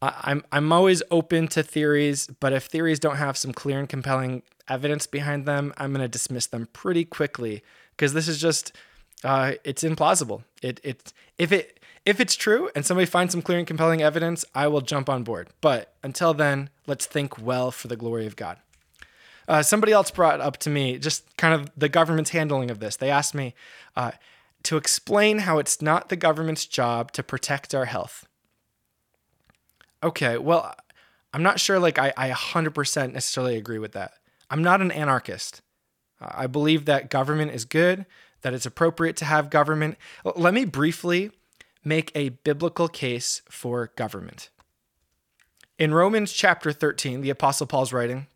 I'm, 0.00 0.44
I'm 0.50 0.72
always 0.72 1.02
open 1.10 1.48
to 1.48 1.62
theories, 1.62 2.26
but 2.40 2.52
if 2.52 2.64
theories 2.64 2.98
don't 2.98 3.16
have 3.16 3.36
some 3.36 3.52
clear 3.52 3.78
and 3.78 3.88
compelling 3.88 4.42
evidence 4.72 5.06
behind 5.06 5.46
them, 5.46 5.74
I'm 5.76 5.92
going 5.92 6.02
to 6.02 6.08
dismiss 6.08 6.46
them 6.46 6.68
pretty 6.72 7.04
quickly 7.04 7.62
because 7.90 8.14
this 8.14 8.26
is 8.26 8.40
just, 8.40 8.72
uh, 9.22 9.52
it's 9.64 9.82
implausible. 9.82 10.44
It, 10.62 10.80
it, 10.82 11.12
if 11.38 11.52
it, 11.52 11.78
if 12.04 12.18
it's 12.18 12.34
true 12.34 12.70
and 12.74 12.84
somebody 12.84 13.06
finds 13.06 13.32
some 13.32 13.42
clear 13.42 13.58
and 13.58 13.66
compelling 13.66 14.02
evidence, 14.02 14.44
I 14.54 14.66
will 14.68 14.80
jump 14.80 15.08
on 15.08 15.22
board. 15.22 15.48
But 15.60 15.94
until 16.02 16.34
then, 16.34 16.70
let's 16.86 17.06
think 17.06 17.38
well 17.40 17.70
for 17.70 17.88
the 17.88 17.96
glory 17.96 18.26
of 18.26 18.34
God. 18.34 18.56
Uh, 19.46 19.62
somebody 19.62 19.92
else 19.92 20.10
brought 20.10 20.40
up 20.40 20.56
to 20.58 20.70
me 20.70 20.98
just 20.98 21.36
kind 21.36 21.54
of 21.54 21.70
the 21.76 21.88
government's 21.88 22.30
handling 22.30 22.70
of 22.70 22.80
this. 22.80 22.96
They 22.96 23.10
asked 23.10 23.34
me 23.34 23.54
uh, 23.96 24.12
to 24.62 24.76
explain 24.76 25.40
how 25.40 25.58
it's 25.58 25.82
not 25.82 26.08
the 26.08 26.16
government's 26.16 26.66
job 26.66 27.12
to 27.12 27.22
protect 27.22 27.74
our 27.74 27.86
health. 27.86 28.26
Okay, 30.02 30.38
well, 30.38 30.74
I'm 31.32 31.42
not 31.42 31.60
sure 31.60 31.78
like 31.78 31.98
I, 31.98 32.12
I 32.16 32.30
100% 32.30 33.12
necessarily 33.12 33.56
agree 33.56 33.78
with 33.78 33.92
that. 33.92 34.12
I'm 34.52 34.62
not 34.62 34.82
an 34.82 34.90
anarchist. 34.90 35.62
I 36.20 36.46
believe 36.46 36.84
that 36.84 37.08
government 37.08 37.52
is 37.52 37.64
good, 37.64 38.04
that 38.42 38.52
it's 38.52 38.66
appropriate 38.66 39.16
to 39.16 39.24
have 39.24 39.48
government. 39.48 39.96
Let 40.36 40.52
me 40.52 40.66
briefly 40.66 41.30
make 41.82 42.12
a 42.14 42.28
biblical 42.28 42.86
case 42.86 43.40
for 43.48 43.92
government. 43.96 44.50
In 45.78 45.94
Romans 45.94 46.34
chapter 46.34 46.70
13, 46.70 47.22
the 47.22 47.30
Apostle 47.30 47.66
Paul's 47.66 47.94
writing. 47.94 48.26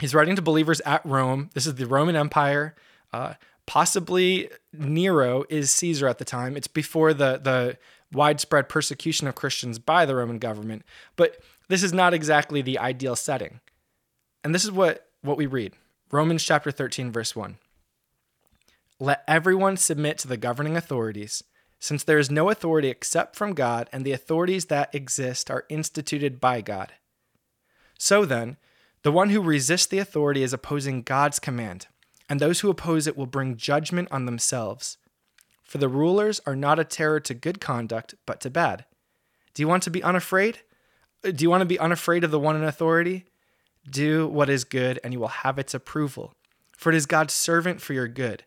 He's 0.00 0.16
writing 0.16 0.34
to 0.34 0.42
believers 0.42 0.80
at 0.80 1.06
Rome. 1.06 1.50
This 1.54 1.64
is 1.64 1.76
the 1.76 1.86
Roman 1.86 2.16
Empire. 2.16 2.74
Uh, 3.12 3.34
possibly 3.66 4.50
Nero 4.72 5.44
is 5.48 5.70
Caesar 5.70 6.08
at 6.08 6.18
the 6.18 6.24
time. 6.24 6.56
It's 6.56 6.66
before 6.66 7.14
the, 7.14 7.38
the 7.40 7.78
widespread 8.12 8.68
persecution 8.68 9.28
of 9.28 9.36
Christians 9.36 9.78
by 9.78 10.06
the 10.06 10.16
Roman 10.16 10.38
government. 10.38 10.82
But 11.14 11.36
this 11.68 11.84
is 11.84 11.92
not 11.92 12.14
exactly 12.14 12.62
the 12.62 12.80
ideal 12.80 13.14
setting. 13.14 13.60
And 14.42 14.52
this 14.52 14.64
is 14.64 14.72
what, 14.72 15.06
what 15.22 15.36
we 15.36 15.46
read 15.46 15.74
Romans 16.10 16.44
chapter 16.44 16.70
13, 16.70 17.12
verse 17.12 17.36
1. 17.36 17.58
Let 18.98 19.22
everyone 19.28 19.76
submit 19.76 20.18
to 20.18 20.28
the 20.28 20.36
governing 20.36 20.76
authorities 20.76 21.44
since 21.78 22.04
there 22.04 22.18
is 22.18 22.30
no 22.30 22.50
authority 22.50 22.88
except 22.88 23.34
from 23.34 23.54
God, 23.54 23.88
and 23.90 24.04
the 24.04 24.12
authorities 24.12 24.66
that 24.66 24.94
exist 24.94 25.50
are 25.50 25.64
instituted 25.70 26.38
by 26.38 26.60
God. 26.60 26.92
So 27.98 28.26
then, 28.26 28.58
the 29.02 29.10
one 29.10 29.30
who 29.30 29.40
resists 29.40 29.86
the 29.86 29.98
authority 29.98 30.42
is 30.42 30.52
opposing 30.52 31.02
God's 31.02 31.38
command, 31.38 31.86
and 32.28 32.38
those 32.38 32.60
who 32.60 32.68
oppose 32.68 33.06
it 33.06 33.16
will 33.16 33.26
bring 33.26 33.56
judgment 33.56 34.08
on 34.10 34.26
themselves. 34.26 34.98
For 35.62 35.78
the 35.78 35.88
rulers 35.88 36.40
are 36.46 36.56
not 36.56 36.78
a 36.78 36.84
terror 36.84 37.20
to 37.20 37.32
good 37.32 37.60
conduct, 37.62 38.14
but 38.26 38.42
to 38.42 38.50
bad. 38.50 38.84
Do 39.54 39.62
you 39.62 39.68
want 39.68 39.82
to 39.84 39.90
be 39.90 40.02
unafraid? 40.02 40.58
Do 41.22 41.42
you 41.42 41.48
want 41.48 41.62
to 41.62 41.66
be 41.66 41.78
unafraid 41.78 42.24
of 42.24 42.30
the 42.30 42.38
one 42.38 42.56
in 42.56 42.64
authority? 42.64 43.24
Do 43.88 44.26
what 44.28 44.50
is 44.50 44.64
good, 44.64 45.00
and 45.02 45.12
you 45.12 45.20
will 45.20 45.28
have 45.28 45.58
its 45.58 45.74
approval. 45.74 46.34
For 46.76 46.90
it 46.90 46.96
is 46.96 47.06
God's 47.06 47.34
servant 47.34 47.80
for 47.80 47.92
your 47.92 48.08
good. 48.08 48.44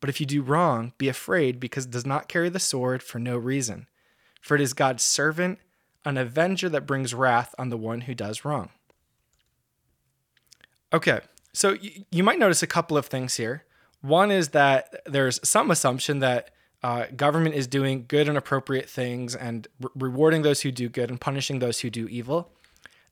But 0.00 0.10
if 0.10 0.20
you 0.20 0.26
do 0.26 0.42
wrong, 0.42 0.92
be 0.98 1.08
afraid, 1.08 1.58
because 1.58 1.86
it 1.86 1.90
does 1.90 2.06
not 2.06 2.28
carry 2.28 2.48
the 2.48 2.58
sword 2.58 3.02
for 3.02 3.18
no 3.18 3.36
reason. 3.36 3.86
For 4.40 4.54
it 4.54 4.60
is 4.60 4.74
God's 4.74 5.02
servant, 5.02 5.58
an 6.04 6.16
avenger 6.16 6.68
that 6.68 6.86
brings 6.86 7.14
wrath 7.14 7.54
on 7.58 7.68
the 7.68 7.76
one 7.76 8.02
who 8.02 8.14
does 8.14 8.44
wrong. 8.44 8.70
Okay, 10.92 11.20
so 11.52 11.76
you 12.10 12.22
might 12.22 12.38
notice 12.38 12.62
a 12.62 12.66
couple 12.66 12.96
of 12.96 13.06
things 13.06 13.36
here. 13.36 13.64
One 14.02 14.30
is 14.30 14.50
that 14.50 15.02
there's 15.04 15.40
some 15.42 15.70
assumption 15.70 16.20
that 16.20 16.50
uh, 16.82 17.06
government 17.16 17.54
is 17.54 17.66
doing 17.66 18.04
good 18.06 18.28
and 18.28 18.38
appropriate 18.38 18.88
things 18.88 19.34
and 19.34 19.66
re- 19.80 19.90
rewarding 19.96 20.42
those 20.42 20.60
who 20.60 20.70
do 20.70 20.88
good 20.88 21.10
and 21.10 21.20
punishing 21.20 21.58
those 21.58 21.80
who 21.80 21.90
do 21.90 22.06
evil. 22.06 22.52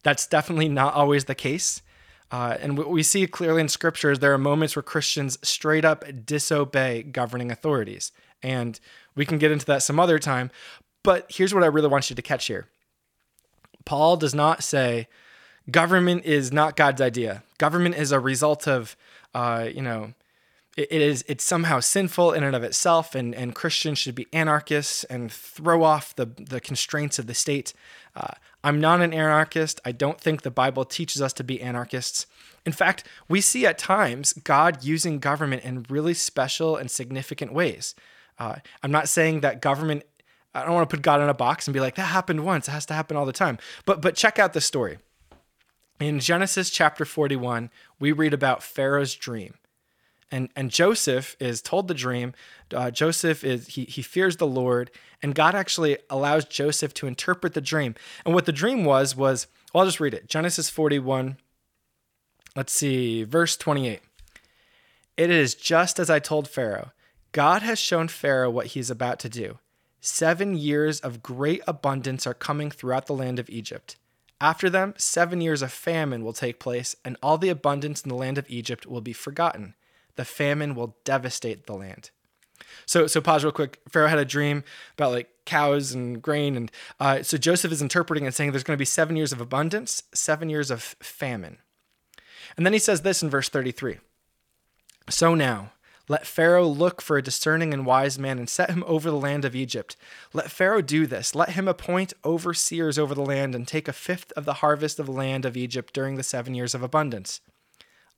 That's 0.05 0.27
definitely 0.29 0.69
not 0.69 0.95
always 0.95 1.25
the 1.25 1.35
case. 1.35 1.83
Uh, 2.31 2.57
and 2.61 2.79
what 2.79 2.91
we 2.91 3.03
see 3.03 3.27
clearly 3.27 3.61
in 3.61 3.69
scriptures, 3.69 4.21
there 4.21 4.33
are 4.33 4.39
moments 4.39 4.77
where 4.77 4.83
Christians 4.83 5.39
straight 5.43 5.85
up 5.85 6.05
disobey 6.25 7.03
governing 7.03 7.51
authorities. 7.51 8.13
And 8.43 8.79
we 9.15 9.27
can 9.27 9.39
get 9.39 9.51
into 9.51 9.67
that 9.67 9.83
some 9.83 9.99
other 9.99 10.19
time. 10.19 10.51
But 11.03 11.27
here's 11.29 11.55
what 11.55 11.63
I 11.63 11.67
really 11.67 11.89
want 11.89 12.11
you 12.11 12.17
to 12.17 12.23
catch 12.23 12.47
here 12.47 12.69
Paul 13.85 14.17
does 14.17 14.35
not 14.35 14.63
say 14.63 15.09
government 15.71 16.25
is 16.25 16.53
not 16.53 16.77
God's 16.77 17.01
idea. 17.01 17.43
Government 17.59 17.95
is 17.95 18.13
a 18.13 18.21
result 18.21 18.67
of, 18.67 18.97
uh, 19.35 19.69
you 19.73 19.83
know, 19.83 20.15
it 20.77 20.91
is 20.91 21.25
it's 21.29 21.45
somehow 21.45 21.81
sinful 21.81 22.33
in 22.33 22.43
and 22.43 22.57
of 22.57 22.65
itself, 22.65 23.15
and, 23.15 23.35
and 23.35 23.55
Christians 23.55 23.99
should 23.99 24.15
be 24.15 24.27
anarchists 24.33 25.05
and 25.05 25.31
throw 25.31 25.85
off 25.85 26.17
the, 26.17 26.27
the 26.27 26.61
constraints 26.61 27.19
of 27.19 27.27
the 27.27 27.35
state. 27.35 27.73
Uh, 28.17 28.35
I'm 28.65 28.81
not 28.81 29.01
an 29.01 29.13
anarchist. 29.13 29.81
I 29.85 29.93
don't 29.93 30.21
think 30.21 30.43
the 30.43 30.51
Bible 30.51 30.85
teaches 30.85 31.23
us 31.23 31.33
to 31.35 31.45
be 31.45 31.61
anarchists. 31.61 32.27
In 32.67 32.73
fact, 32.73 33.05
we 33.29 33.41
see 33.41 33.67
at 33.67 33.79
times 33.79 34.33
God 34.33 34.83
using 34.83 35.19
government 35.19 35.63
in 35.63 35.87
really 35.89 36.15
special 36.15 36.77
and 36.77 36.91
significant 36.91 37.53
ways. 37.53 37.95
Uh, 38.39 38.57
I'm 38.83 38.91
not 38.91 39.09
saying 39.09 39.41
that 39.41 39.63
government. 39.63 40.03
I 40.55 40.65
don't 40.65 40.75
want 40.75 40.89
to 40.89 40.97
put 40.97 41.03
God 41.03 41.21
in 41.21 41.29
a 41.29 41.35
box 41.35 41.67
and 41.69 41.75
be 41.75 41.81
like 41.81 41.95
that 41.97 42.03
happened 42.03 42.45
once. 42.45 42.67
It 42.67 42.73
has 42.73 42.87
to 42.87 42.95
happen 42.95 43.17
all 43.17 43.27
the 43.27 43.33
time. 43.33 43.59
But 43.85 44.01
but 44.01 44.17
check 44.17 44.39
out 44.41 44.55
the 44.55 44.61
story. 44.61 44.99
In 46.01 46.19
Genesis 46.19 46.71
chapter 46.71 47.05
41, 47.05 47.71
we 48.01 48.11
read 48.11 48.35
about 48.35 48.65
Pharaoh's 48.65 49.15
dream. 49.15 49.55
And, 50.31 50.49
and 50.57 50.71
Joseph 50.71 51.37
is 51.39 51.63
told 51.63 51.89
the 51.89 51.95
dream. 51.95 52.35
Uh, 52.73 52.91
Joseph 52.91 53.45
is 53.45 53.69
he, 53.69 53.85
he 53.85 54.03
fears 54.03 54.37
the 54.37 54.47
Lord, 54.47 54.91
and 55.23 55.35
God 55.35 55.55
actually 55.55 55.99
allows 56.11 56.45
Joseph 56.45 56.95
to 56.95 57.07
interpret 57.07 57.55
the 57.55 57.61
dream. 57.61 57.95
And 58.25 58.35
what 58.35 58.47
the 58.47 58.53
dream 58.53 58.85
was 58.85 59.15
was 59.15 59.47
well, 59.73 59.83
I'll 59.83 59.89
just 59.89 60.01
read 60.01 60.15
it. 60.15 60.29
Genesis 60.29 60.71
41. 60.71 61.37
Let's 62.57 62.73
see, 62.73 63.25
verse 63.25 63.57
28. 63.57 64.01
It 65.17 65.31
is 65.31 65.55
just 65.55 65.99
as 65.99 66.09
I 66.09 66.21
told 66.21 66.49
Pharaoh. 66.49 66.93
God 67.33 67.63
has 67.63 67.81
shown 67.81 68.07
Pharaoh 68.07 68.51
what 68.51 68.69
he 68.69 68.81
is 68.81 68.91
about 68.91 69.19
to 69.21 69.29
do. 69.29 69.59
Seven 70.01 70.55
years 70.55 71.01
of 71.01 71.23
great 71.23 71.63
abundance 71.67 72.27
are 72.27 72.35
coming 72.35 72.71
throughout 72.71 73.07
the 73.07 73.15
land 73.15 73.39
of 73.41 73.51
Egypt. 73.51 73.97
After 74.41 74.69
them, 74.69 74.95
seven 74.97 75.41
years 75.41 75.63
of 75.63 75.73
famine 75.73 76.25
will 76.25 76.33
take 76.33 76.61
place, 76.61 76.95
and 77.05 77.17
all 77.23 77.39
the 77.39 77.49
abundance 77.49 78.03
in 78.03 78.09
the 78.09 78.15
land 78.15 78.39
of 78.39 78.49
Egypt 78.49 78.87
will 78.87 79.01
be 79.01 79.13
forgotten. 79.13 79.75
The 80.17 80.25
famine 80.25 80.75
will 80.75 80.97
devastate 81.05 81.67
the 81.67 81.75
land. 81.75 82.11
So, 82.87 83.07
so 83.07 83.21
pause 83.21 83.45
real 83.45 83.53
quick. 83.53 83.81
Pharaoh 83.89 84.09
had 84.09 84.19
a 84.19 84.25
dream 84.25 84.65
about 84.95 85.13
like 85.13 85.29
cows 85.45 85.93
and 85.93 86.21
grain, 86.21 86.57
and 86.57 86.73
uh, 87.01 87.23
so 87.23 87.37
Joseph 87.37 87.73
is 87.73 87.83
interpreting 87.83 88.27
and 88.27 88.35
saying 88.35 88.51
there's 88.51 88.65
going 88.65 88.77
to 88.77 88.81
be 88.81 88.85
seven 88.85 89.17
years 89.17 89.33
of 89.33 89.41
abundance, 89.41 90.03
seven 90.13 90.49
years 90.49 90.71
of 90.71 90.83
famine, 90.83 91.59
and 92.57 92.65
then 92.65 92.73
he 92.73 92.79
says 92.79 93.03
this 93.03 93.23
in 93.23 93.31
verse 93.31 93.49
33. 93.49 93.99
So 95.11 95.35
now, 95.35 95.73
let 96.09 96.27
Pharaoh 96.27 96.67
look 96.67 97.01
for 97.01 97.17
a 97.17 97.23
discerning 97.23 97.73
and 97.73 97.87
wise 97.87 98.19
man 98.19 98.39
and 98.39 98.49
set 98.49 98.71
him 98.71 98.85
over 98.87 99.11
the 99.11 99.17
land 99.17 99.45
of 99.45 99.57
Egypt. 99.57 99.97
Let 100.33 100.51
Pharaoh 100.51 100.83
do 100.83 101.07
this. 101.07 101.35
Let 101.35 101.51
him 101.51 101.67
appoint 101.67 102.13
overseers 102.25 102.99
over 102.99 103.15
the 103.15 103.25
land 103.25 103.55
and 103.55 103.67
take 103.67 103.89
a 103.89 103.93
fifth 103.93 104.31
of 104.33 104.45
the 104.45 104.55
harvest 104.55 104.99
of 104.99 105.07
the 105.07 105.13
land 105.13 105.45
of 105.47 105.57
Egypt 105.57 105.95
during 105.95 106.17
the 106.17 106.23
seven 106.23 106.55
years 106.55 106.75
of 106.75 106.83
abundance. 106.83 107.41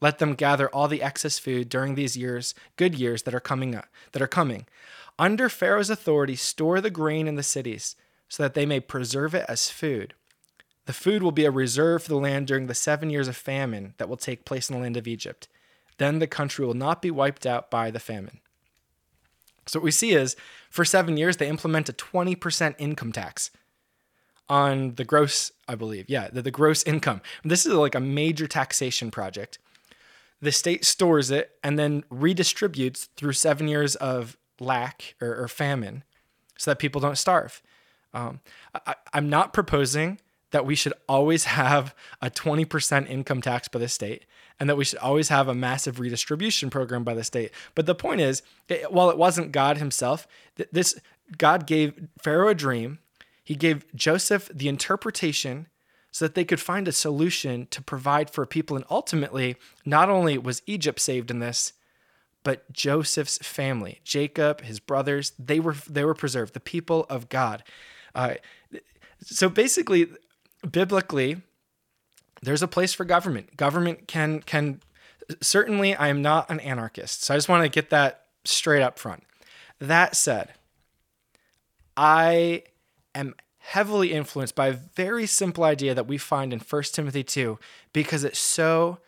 Let 0.00 0.18
them 0.18 0.34
gather 0.34 0.68
all 0.68 0.88
the 0.88 1.02
excess 1.02 1.38
food 1.38 1.68
during 1.68 1.94
these 1.94 2.16
years, 2.16 2.54
good 2.76 2.94
years 2.94 3.22
that 3.22 3.34
are 3.34 3.40
coming 3.40 3.74
up, 3.74 3.86
that 4.12 4.22
are 4.22 4.26
coming. 4.26 4.66
Under 5.18 5.48
Pharaoh's 5.48 5.90
authority, 5.90 6.36
store 6.36 6.80
the 6.80 6.90
grain 6.90 7.26
in 7.26 7.36
the 7.36 7.42
cities 7.42 7.96
so 8.28 8.42
that 8.42 8.54
they 8.54 8.66
may 8.66 8.80
preserve 8.80 9.34
it 9.34 9.46
as 9.48 9.70
food. 9.70 10.14
The 10.84 10.92
food 10.92 11.22
will 11.22 11.32
be 11.32 11.44
a 11.44 11.50
reserve 11.50 12.02
for 12.02 12.10
the 12.10 12.16
land 12.16 12.46
during 12.46 12.66
the 12.66 12.74
seven 12.74 13.10
years 13.10 13.28
of 13.28 13.36
famine 13.36 13.94
that 13.98 14.08
will 14.08 14.16
take 14.16 14.44
place 14.44 14.68
in 14.68 14.76
the 14.76 14.82
land 14.82 14.96
of 14.96 15.08
Egypt. 15.08 15.48
Then 15.98 16.18
the 16.18 16.26
country 16.26 16.64
will 16.64 16.74
not 16.74 17.02
be 17.02 17.10
wiped 17.10 17.46
out 17.46 17.70
by 17.70 17.90
the 17.90 17.98
famine. 17.98 18.40
So, 19.66 19.80
what 19.80 19.84
we 19.84 19.90
see 19.90 20.12
is 20.12 20.36
for 20.70 20.84
seven 20.84 21.16
years, 21.16 21.38
they 21.38 21.48
implement 21.48 21.88
a 21.88 21.92
20% 21.92 22.76
income 22.78 23.12
tax 23.12 23.50
on 24.48 24.94
the 24.94 25.04
gross, 25.04 25.50
I 25.66 25.74
believe. 25.74 26.08
Yeah, 26.08 26.28
the, 26.28 26.42
the 26.42 26.52
gross 26.52 26.84
income. 26.84 27.20
This 27.42 27.66
is 27.66 27.72
like 27.72 27.96
a 27.96 28.00
major 28.00 28.46
taxation 28.46 29.10
project. 29.10 29.58
The 30.40 30.52
state 30.52 30.84
stores 30.84 31.30
it 31.30 31.52
and 31.62 31.78
then 31.78 32.02
redistributes 32.12 33.08
through 33.16 33.32
seven 33.32 33.68
years 33.68 33.96
of 33.96 34.36
lack 34.60 35.14
or, 35.20 35.42
or 35.42 35.48
famine 35.48 36.04
so 36.58 36.70
that 36.70 36.78
people 36.78 37.00
don't 37.00 37.18
starve. 37.18 37.62
Um, 38.14 38.40
I, 38.86 38.94
I'm 39.12 39.28
not 39.28 39.52
proposing 39.52 40.20
that 40.50 40.64
we 40.64 40.74
should 40.74 40.94
always 41.08 41.44
have 41.44 41.94
a 42.22 42.30
20% 42.30 43.10
income 43.10 43.42
tax 43.42 43.68
by 43.68 43.78
the 43.78 43.88
state 43.88 44.24
and 44.58 44.70
that 44.70 44.76
we 44.76 44.84
should 44.84 44.98
always 45.00 45.28
have 45.28 45.48
a 45.48 45.54
massive 45.54 46.00
redistribution 46.00 46.70
program 46.70 47.04
by 47.04 47.14
the 47.14 47.24
state. 47.24 47.50
But 47.74 47.86
the 47.86 47.94
point 47.94 48.20
is, 48.20 48.42
while 48.88 49.10
it 49.10 49.18
wasn't 49.18 49.52
God 49.52 49.78
himself, 49.78 50.26
this 50.72 50.98
God 51.36 51.66
gave 51.66 52.08
Pharaoh 52.22 52.48
a 52.48 52.54
dream. 52.54 53.00
He 53.42 53.54
gave 53.54 53.84
Joseph 53.94 54.50
the 54.52 54.68
interpretation 54.68 55.66
so 56.16 56.24
that 56.24 56.34
they 56.34 56.46
could 56.46 56.60
find 56.60 56.88
a 56.88 56.92
solution 56.92 57.66
to 57.66 57.82
provide 57.82 58.30
for 58.30 58.46
people. 58.46 58.74
And 58.74 58.86
ultimately, 58.88 59.56
not 59.84 60.08
only 60.08 60.38
was 60.38 60.62
Egypt 60.64 60.98
saved 60.98 61.30
in 61.30 61.40
this, 61.40 61.74
but 62.42 62.72
Joseph's 62.72 63.36
family, 63.46 64.00
Jacob, 64.02 64.62
his 64.62 64.80
brothers, 64.80 65.32
they 65.38 65.60
were 65.60 65.74
they 65.86 66.06
were 66.06 66.14
preserved. 66.14 66.54
The 66.54 66.60
people 66.60 67.04
of 67.10 67.28
God. 67.28 67.62
Uh, 68.14 68.36
so 69.20 69.50
basically, 69.50 70.06
biblically, 70.66 71.42
there's 72.40 72.62
a 72.62 72.68
place 72.68 72.94
for 72.94 73.04
government. 73.04 73.54
Government 73.58 74.08
can 74.08 74.40
can 74.40 74.80
certainly 75.42 75.94
I 75.94 76.08
am 76.08 76.22
not 76.22 76.48
an 76.48 76.60
anarchist. 76.60 77.24
So 77.24 77.34
I 77.34 77.36
just 77.36 77.50
want 77.50 77.62
to 77.62 77.68
get 77.68 77.90
that 77.90 78.24
straight 78.46 78.80
up 78.80 78.98
front. 78.98 79.22
That 79.80 80.16
said, 80.16 80.54
I 81.94 82.62
am 83.14 83.34
heavily 83.66 84.12
influenced 84.12 84.54
by 84.54 84.68
a 84.68 84.72
very 84.72 85.26
simple 85.26 85.64
idea 85.64 85.92
that 85.92 86.06
we 86.06 86.16
find 86.16 86.52
in 86.52 86.60
1 86.60 86.82
Timothy 86.92 87.24
2 87.24 87.58
because 87.92 88.22
it 88.22 88.36
so 88.36 88.98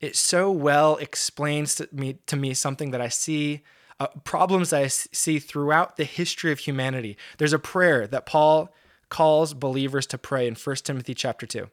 it 0.00 0.16
so 0.16 0.50
well 0.50 0.96
explains 0.96 1.74
to 1.74 1.88
me 1.92 2.18
to 2.26 2.36
me 2.36 2.54
something 2.54 2.90
that 2.90 3.02
I 3.02 3.08
see 3.08 3.62
uh, 4.00 4.06
problems 4.24 4.70
that 4.70 4.82
I 4.82 4.86
see 4.88 5.38
throughout 5.38 5.96
the 5.96 6.04
history 6.04 6.52
of 6.52 6.60
humanity. 6.60 7.18
There's 7.36 7.52
a 7.52 7.58
prayer 7.58 8.06
that 8.06 8.24
Paul 8.24 8.72
calls 9.10 9.52
believers 9.52 10.06
to 10.06 10.18
pray 10.18 10.46
in 10.48 10.54
1 10.54 10.76
Timothy 10.76 11.14
chapter 11.14 11.46
2. 11.46 11.68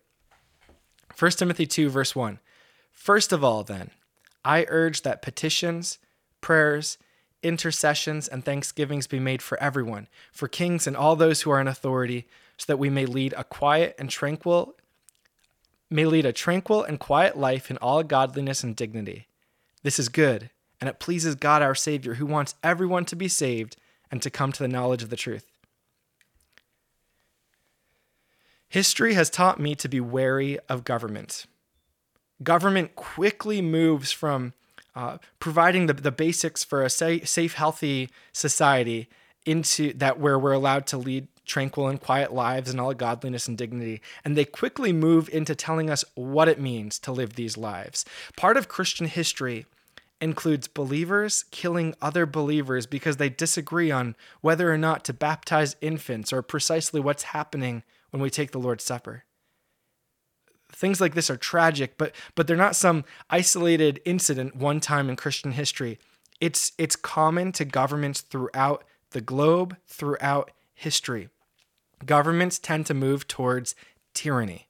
1 1.18 1.32
Timothy 1.32 1.66
2 1.66 1.90
verse 1.90 2.14
1. 2.14 2.40
First 2.92 3.32
of 3.32 3.46
all 3.46 3.64
then, 3.64 3.92
I 4.44 4.66
urge 4.68 5.04
that 5.04 5.22
petitions, 5.22 6.00
prayers, 6.42 6.98
intercessions 7.44 8.28
and 8.28 8.44
thanksgivings 8.44 9.08
be 9.08 9.20
made 9.20 9.42
for 9.42 9.62
everyone, 9.62 10.08
for 10.32 10.48
kings 10.48 10.88
and 10.88 10.96
all 10.96 11.16
those 11.16 11.42
who 11.42 11.52
are 11.52 11.62
in 11.62 11.68
authority, 11.68 12.28
so 12.58 12.66
that 12.68 12.78
we 12.78 12.90
may 12.90 13.06
lead 13.06 13.34
a 13.38 13.44
quiet 13.44 13.96
and 13.98 14.10
tranquil 14.10 14.76
may 15.92 16.06
lead 16.06 16.26
a 16.26 16.32
tranquil 16.32 16.84
and 16.84 17.00
quiet 17.00 17.38
life 17.38 17.70
in 17.70 17.78
all 17.78 18.02
godliness 18.02 18.64
and 18.64 18.76
dignity. 18.76 19.28
This 19.84 20.00
is 20.00 20.10
good, 20.10 20.50
and 20.80 20.90
it 20.90 21.00
pleases 21.00 21.36
God 21.36 21.62
our 21.62 21.76
Savior, 21.76 22.16
who 22.16 22.26
wants 22.26 22.56
everyone 22.64 23.06
to 23.06 23.16
be 23.16 23.28
saved 23.28 23.76
and 24.10 24.22
to 24.22 24.30
come 24.30 24.52
to 24.54 24.64
the 24.64 24.70
knowledge 24.70 25.04
of 25.04 25.10
the 25.10 25.16
truth. 25.16 25.46
History 28.70 29.16
has 29.16 29.30
taught 29.30 29.60
me 29.60 29.76
to 29.76 29.90
be 29.90 30.00
wary 30.00 30.58
of 30.70 30.86
government. 30.86 31.46
Government 32.42 32.96
quickly 32.96 33.62
moves 33.62 34.14
from 34.14 34.54
uh, 34.96 35.18
providing 35.40 35.86
the, 35.86 35.94
the 35.94 36.12
basics 36.12 36.64
for 36.64 36.84
a 36.84 36.90
safe, 36.90 37.28
safe, 37.28 37.54
healthy 37.54 38.10
society 38.34 39.10
into 39.46 39.94
that 39.94 40.20
where 40.20 40.38
we're 40.38 40.52
allowed 40.52 40.86
to 40.88 40.98
lead 40.98 41.28
tranquil 41.46 41.88
and 41.88 42.00
quiet 42.00 42.32
lives 42.32 42.70
in 42.72 42.80
all 42.80 42.94
godliness 42.94 43.48
and 43.48 43.58
dignity. 43.58 44.02
And 44.24 44.38
they 44.38 44.46
quickly 44.46 44.94
move 44.94 45.30
into 45.30 45.56
telling 45.56 45.90
us 45.90 46.06
what 46.16 46.48
it 46.48 46.60
means 46.60 47.00
to 47.00 47.12
live 47.12 47.34
these 47.34 47.58
lives. 47.58 48.06
Part 48.38 48.58
of 48.58 48.68
Christian 48.68 49.08
history 49.08 49.66
includes 50.22 50.68
believers 50.68 51.46
killing 51.50 51.96
other 52.02 52.26
believers 52.26 52.86
because 52.86 53.18
they 53.18 53.30
disagree 53.30 53.90
on 53.90 54.16
whether 54.42 54.72
or 54.72 54.78
not 54.78 55.04
to 55.06 55.14
baptize 55.14 55.76
infants 55.82 56.32
or 56.32 56.44
precisely 56.44 57.02
what's 57.02 57.24
happening 57.24 57.84
when 58.12 58.22
we 58.22 58.30
take 58.30 58.52
the 58.52 58.60
Lord's 58.60 58.84
Supper. 58.84 59.24
Things 60.72 61.02
like 61.02 61.14
this 61.14 61.30
are 61.30 61.38
tragic, 61.38 61.98
but 61.98 62.14
but 62.36 62.48
they're 62.48 62.58
not 62.58 62.76
some 62.76 63.04
isolated 63.30 64.02
incident 64.06 64.56
one 64.56 64.80
time 64.80 65.10
in 65.10 65.16
Christian 65.16 65.52
history. 65.52 66.00
It's 66.40 66.72
it's 66.78 66.96
common 66.96 67.52
to 67.54 67.66
governments 67.66 68.22
throughout 68.22 68.84
the 69.12 69.22
globe, 69.22 69.78
throughout 69.88 70.52
history. 70.74 71.30
Governments 72.06 72.58
tend 72.58 72.86
to 72.88 72.94
move 72.94 73.28
towards 73.28 73.76
tyranny. 74.14 74.68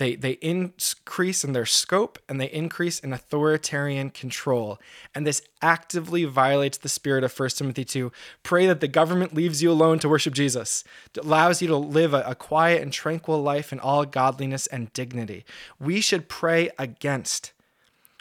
They, 0.00 0.14
they 0.14 0.38
increase 0.40 1.44
in 1.44 1.52
their 1.52 1.66
scope 1.66 2.18
and 2.26 2.40
they 2.40 2.50
increase 2.50 3.00
in 3.00 3.12
authoritarian 3.12 4.08
control. 4.08 4.78
And 5.14 5.26
this 5.26 5.42
actively 5.60 6.24
violates 6.24 6.78
the 6.78 6.88
spirit 6.88 7.22
of 7.22 7.38
1 7.38 7.50
Timothy 7.50 7.84
2. 7.84 8.10
Pray 8.42 8.66
that 8.66 8.80
the 8.80 8.88
government 8.88 9.34
leaves 9.34 9.62
you 9.62 9.70
alone 9.70 9.98
to 9.98 10.08
worship 10.08 10.32
Jesus, 10.32 10.84
it 11.14 11.22
allows 11.22 11.60
you 11.60 11.68
to 11.68 11.76
live 11.76 12.14
a, 12.14 12.22
a 12.22 12.34
quiet 12.34 12.80
and 12.80 12.94
tranquil 12.94 13.42
life 13.42 13.74
in 13.74 13.78
all 13.78 14.06
godliness 14.06 14.66
and 14.68 14.90
dignity. 14.94 15.44
We 15.78 16.00
should 16.00 16.30
pray 16.30 16.70
against 16.78 17.52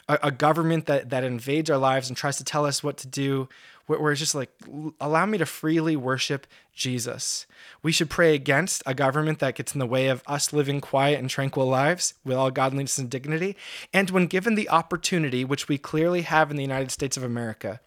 a, 0.09 0.31
government 0.31 0.85
that, 0.87 1.11
that 1.11 1.23
invades 1.23 1.69
our 1.69 1.77
lives 1.77 2.09
and 2.09 2.17
tries 2.17 2.37
to 2.37 2.43
tell 2.43 2.65
us 2.65 2.83
what 2.83 2.97
to 2.97 3.07
do 3.07 3.47
where 3.97 4.11
it's 4.11 4.19
just 4.19 4.35
like, 4.35 4.51
allow 5.01 5.25
me 5.25 5.39
to 5.39 5.45
freely 5.47 5.95
worship 5.95 6.45
Jesus. 6.73 7.47
We 7.81 7.91
should 7.91 8.09
pray 8.09 8.35
against 8.35 8.83
a 8.85 8.93
government 8.93 9.39
that 9.39 9.55
gets 9.55 9.73
in 9.73 9.79
the 9.79 9.87
way 9.87 10.09
of 10.09 10.21
us 10.27 10.53
living 10.53 10.79
quiet 10.79 11.19
and 11.19 11.29
tranquil 11.29 11.65
lives 11.65 12.13
with 12.23 12.37
all 12.37 12.51
godliness 12.51 12.99
and 12.99 13.09
dignity. 13.09 13.55
And 13.91 14.11
when 14.11 14.27
given 14.27 14.53
the 14.53 14.69
opportunity, 14.69 15.43
which 15.43 15.67
we 15.67 15.79
clearly 15.79 16.21
have 16.21 16.51
in 16.51 16.57
the 16.57 16.63
United 16.63 16.91
States 16.91 17.17
of 17.17 17.23
America, 17.23 17.79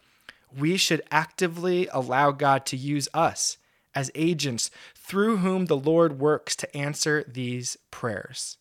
we 0.58 0.76
should 0.76 1.02
actively 1.12 1.86
allow 1.92 2.32
God 2.32 2.66
to 2.66 2.76
use 2.76 3.08
us 3.14 3.58
as 3.94 4.10
agents 4.16 4.70
through 4.94 5.36
whom 5.38 5.66
the 5.66 5.76
Lord 5.76 6.18
works 6.18 6.56
to 6.56 6.76
answer 6.76 7.24
these 7.28 7.76
prayers. 7.92 8.56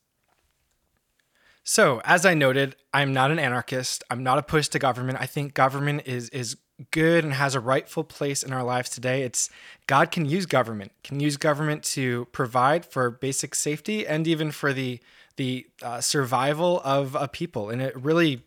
So, 1.64 2.02
as 2.04 2.26
I 2.26 2.34
noted, 2.34 2.76
I'm 2.94 3.14
not 3.14 3.32
an 3.32 3.40
anarchist. 3.40 4.04
I'm 4.10 4.24
not 4.24 4.38
opposed 4.38 4.72
to 4.74 4.80
government. 4.80 5.20
I 5.22 5.26
think 5.26 5.54
government 5.54 6.04
is 6.06 6.30
is 6.30 6.58
good 6.92 7.24
and 7.24 7.34
has 7.34 7.56
a 7.56 7.60
rightful 7.60 8.04
place 8.04 8.44
in 8.44 8.52
our 8.52 8.64
lives 8.64 8.90
today. 8.90 9.22
It's 9.24 9.50
God 9.88 10.12
can 10.12 10.26
use 10.26 10.46
government, 10.46 10.92
can 11.04 11.20
use 11.20 11.38
government 11.38 11.84
to 11.84 12.26
provide 12.32 12.86
for 12.86 13.10
basic 13.10 13.54
safety 13.56 14.08
and 14.08 14.28
even 14.28 14.52
for 14.52 14.74
the 14.74 15.00
the 15.38 15.68
uh, 15.82 16.02
survival 16.02 16.82
of 16.84 17.16
a 17.16 17.28
people 17.28 17.70
in 17.70 17.82
a 17.82 17.92
really 17.96 18.44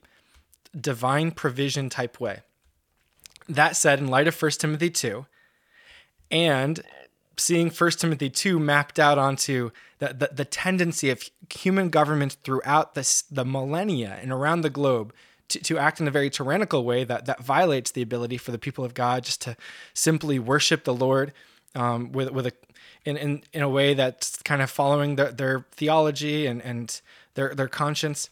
divine 0.78 1.30
provision 1.30 1.88
type 1.88 2.20
way. 2.20 2.40
That 3.48 3.76
said, 3.76 3.98
in 3.98 4.08
light 4.08 4.28
of 4.28 4.40
1 4.40 4.50
Timothy 4.52 4.90
2, 4.90 5.26
and 6.30 6.82
seeing 7.36 7.70
1 7.70 7.90
Timothy 7.92 8.30
2 8.30 8.58
mapped 8.58 8.98
out 8.98 9.18
onto 9.18 9.70
the, 9.98 10.08
the, 10.08 10.30
the 10.32 10.44
tendency 10.44 11.10
of 11.10 11.28
human 11.52 11.88
governments 11.88 12.36
throughout 12.42 12.94
this, 12.94 13.22
the 13.22 13.44
millennia 13.44 14.18
and 14.20 14.32
around 14.32 14.60
the 14.60 14.70
globe 14.70 15.12
to, 15.48 15.58
to 15.60 15.78
act 15.78 16.00
in 16.00 16.08
a 16.08 16.10
very 16.10 16.30
tyrannical 16.30 16.84
way 16.84 17.04
that, 17.04 17.26
that 17.26 17.42
violates 17.42 17.90
the 17.90 18.02
ability 18.02 18.36
for 18.38 18.50
the 18.50 18.58
people 18.58 18.84
of 18.84 18.94
God 18.94 19.24
just 19.24 19.42
to 19.42 19.56
simply 19.92 20.38
worship 20.38 20.84
the 20.84 20.94
Lord 20.94 21.32
um, 21.74 22.12
with, 22.12 22.30
with 22.30 22.46
a, 22.46 22.52
in, 23.04 23.16
in, 23.16 23.42
in 23.52 23.62
a 23.62 23.68
way 23.68 23.94
that's 23.94 24.40
kind 24.42 24.62
of 24.62 24.70
following 24.70 25.16
their, 25.16 25.32
their 25.32 25.66
theology 25.72 26.46
and, 26.46 26.62
and 26.62 27.00
their, 27.34 27.54
their 27.54 27.68
conscience. 27.68 28.30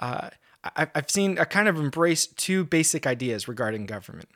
Uh, 0.00 0.30
I, 0.64 0.88
I've 0.94 1.10
seen 1.10 1.38
a 1.38 1.46
kind 1.46 1.68
of 1.68 1.78
embrace 1.78 2.26
two 2.26 2.64
basic 2.64 3.06
ideas 3.06 3.48
regarding 3.48 3.86
government. 3.86 4.28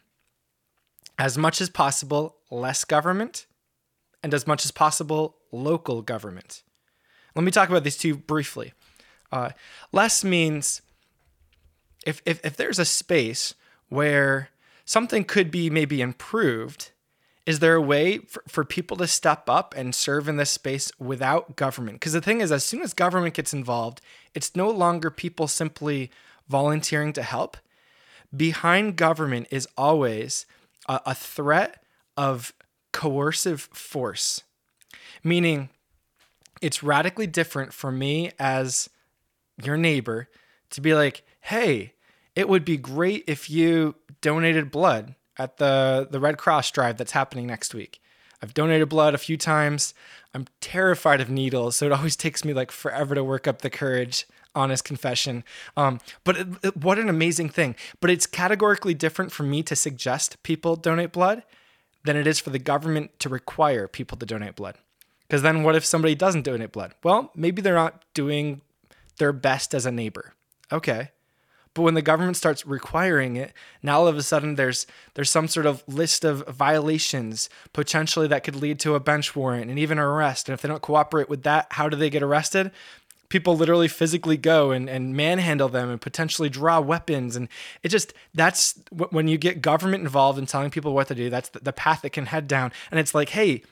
As 1.19 1.39
much 1.39 1.61
as 1.61 1.71
possible, 1.71 2.37
less 2.51 2.85
government, 2.85 3.47
and 4.23 4.35
as 4.35 4.47
much 4.47 4.65
as 4.65 4.71
possible, 4.71 5.37
local 5.53 6.03
government. 6.03 6.63
Let 7.35 7.45
me 7.45 7.51
talk 7.51 7.69
about 7.69 7.85
these 7.85 7.97
two 7.97 8.17
briefly. 8.17 8.73
Uh, 9.31 9.51
less 9.93 10.25
means 10.25 10.83
if, 12.07 12.23
if, 12.25 12.45
if 12.45 12.57
there's 12.57 12.79
a 12.79 12.85
space 12.85 13.55
where 13.89 14.51
something 14.85 15.25
could 15.25 15.51
be 15.51 15.71
maybe 15.71 16.01
improved, 16.01 16.91
is 17.47 17.59
there 17.59 17.75
a 17.75 17.81
way 17.81 18.19
for, 18.19 18.43
for 18.49 18.65
people 18.65 18.97
to 18.97 19.07
step 19.07 19.49
up 19.49 19.75
and 19.77 19.95
serve 19.95 20.29
in 20.29 20.37
this 20.37 20.51
space 20.51 20.91
without 20.99 21.57
government? 21.57 22.01
Because 22.01 22.15
the 22.15 22.21
thing 22.21 22.41
is, 22.41 22.51
as 22.51 22.65
soon 22.65 22.83
as 22.83 22.95
government 22.95 23.35
gets 23.35 23.53
involved, 23.53 24.01
it's 24.35 24.57
no 24.57 24.71
longer 24.71 25.11
people 25.11 25.47
simply 25.47 26.11
volunteering 26.49 27.13
to 27.13 27.23
help. 27.23 27.57
Behind 28.35 28.97
government 28.97 29.47
is 29.51 29.69
always 29.77 30.47
a, 30.89 31.01
a 31.07 31.15
threat 31.15 31.83
of 32.17 32.53
coercive 32.93 33.63
force, 33.73 34.43
meaning 35.23 35.69
it's 36.63 36.83
radically 36.83 37.27
different 37.27 37.73
for 37.73 37.93
me 37.93 38.31
as 38.39 38.89
your 39.63 39.77
neighbor 39.77 40.29
to 40.71 40.81
be 40.81 40.95
like, 40.95 41.25
hey, 41.45 41.93
it 42.35 42.49
would 42.49 42.65
be 42.65 42.79
great 42.79 43.23
if 43.27 43.51
you 43.51 43.95
donated 44.23 44.71
blood 44.71 45.15
at 45.39 45.59
the, 45.59 46.09
the 46.11 46.19
Red 46.19 46.39
Cross 46.39 46.71
drive 46.71 46.97
that's 46.97 47.13
happening 47.13 47.47
next 47.47 47.75
week. 47.75 48.01
I've 48.43 48.55
donated 48.55 48.89
blood 48.89 49.15
a 49.15 49.19
few 49.19 49.37
times. 49.37 49.93
I'm 50.33 50.47
terrified 50.63 51.21
of 51.21 51.29
needles, 51.29 51.77
so 51.77 51.87
it 51.87 51.93
always 51.93 52.17
takes 52.17 52.45
me 52.47 52.55
like 52.55 52.71
forever 52.71 53.15
to 53.15 53.23
work 53.23 53.47
up 53.47 53.61
the 53.61 53.69
courage. 53.69 54.27
Honest 54.55 54.85
confession. 54.85 55.45
Um, 55.77 56.01
but 56.23 56.37
it, 56.37 56.49
it, 56.63 56.77
what 56.79 56.99
an 56.99 57.11
amazing 57.11 57.51
thing. 57.51 57.75
But 58.01 58.11
it's 58.11 58.27
categorically 58.27 58.95
different 58.95 59.31
for 59.31 59.43
me 59.43 59.63
to 59.65 59.77
suggest 59.77 60.43
people 60.45 60.77
donate 60.77 61.13
blood 61.13 61.43
than 62.05 62.17
it 62.17 62.27
is 62.27 62.39
for 62.39 62.51
the 62.51 62.59
government 62.59 63.19
to 63.19 63.29
require 63.29 63.87
people 63.87 64.17
to 64.17 64.25
donate 64.25 64.55
blood. 64.57 64.77
Because 65.27 65.43
then 65.43 65.63
what 65.63 65.77
if 65.77 65.85
somebody 65.85 66.15
doesn't 66.15 66.43
donate 66.43 66.73
blood? 66.73 66.95
Well, 67.03 67.33
maybe 67.35 67.61
they're 67.61 67.75
not 67.75 68.05
doing 68.15 68.63
their 69.19 69.33
best 69.33 69.75
as 69.75 69.85
a 69.85 69.93
neighbor. 69.93 70.35
Okay. 70.73 71.11
But 71.75 71.83
when 71.83 71.95
the 71.95 72.03
government 72.03 72.37
starts 72.37 72.65
requiring 72.65 73.35
it, 73.37 73.53
now 73.83 73.99
all 73.99 74.07
of 74.07 74.17
a 74.17 74.23
sudden 74.23 74.55
there's 74.55 74.87
there's 75.15 75.31
some 75.31 75.49
sort 75.49 75.67
of 75.67 75.83
list 75.89 76.25
of 76.25 76.47
violations 76.47 77.51
potentially 77.73 78.29
that 78.29 78.45
could 78.45 78.57
lead 78.57 78.79
to 78.81 78.95
a 78.95 79.01
bench 79.01 79.35
warrant 79.35 79.69
and 79.69 79.79
even 79.79 79.99
arrest. 79.99 80.49
And 80.49 80.55
if 80.55 80.63
they 80.63 80.69
don't 80.69 80.83
cooperate 80.83 81.29
with 81.29 81.43
that, 81.43 81.67
how 81.73 81.89
do 81.89 81.97
they 81.97 82.11
get 82.11 82.23
arrested? 82.23 82.71
People 83.29 83.57
literally 83.57 83.89
physically 83.89 84.37
go 84.37 84.71
and, 84.71 84.89
and 84.89 85.17
manhandle 85.17 85.69
them 85.69 85.91
and 85.91 86.01
potentially 86.01 86.49
draw 86.49 86.79
weapons. 86.81 87.35
And 87.35 87.49
it 87.83 87.89
just, 87.89 88.15
that's 88.33 88.79
when 88.93 89.27
you 89.27 89.37
get 89.37 89.61
government 89.61 90.05
involved 90.05 90.39
in 90.39 90.47
telling 90.47 90.71
people 90.71 90.95
what 90.95 91.09
to 91.09 91.15
do, 91.17 91.31
that's 91.31 91.49
the, 91.49 91.59
the 91.59 91.73
path 91.73 92.05
it 92.05 92.11
can 92.11 92.27
head 92.27 92.47
down. 92.47 92.71
And 92.93 93.01
it's 93.01 93.15
like, 93.15 93.31
hey, 93.31 93.63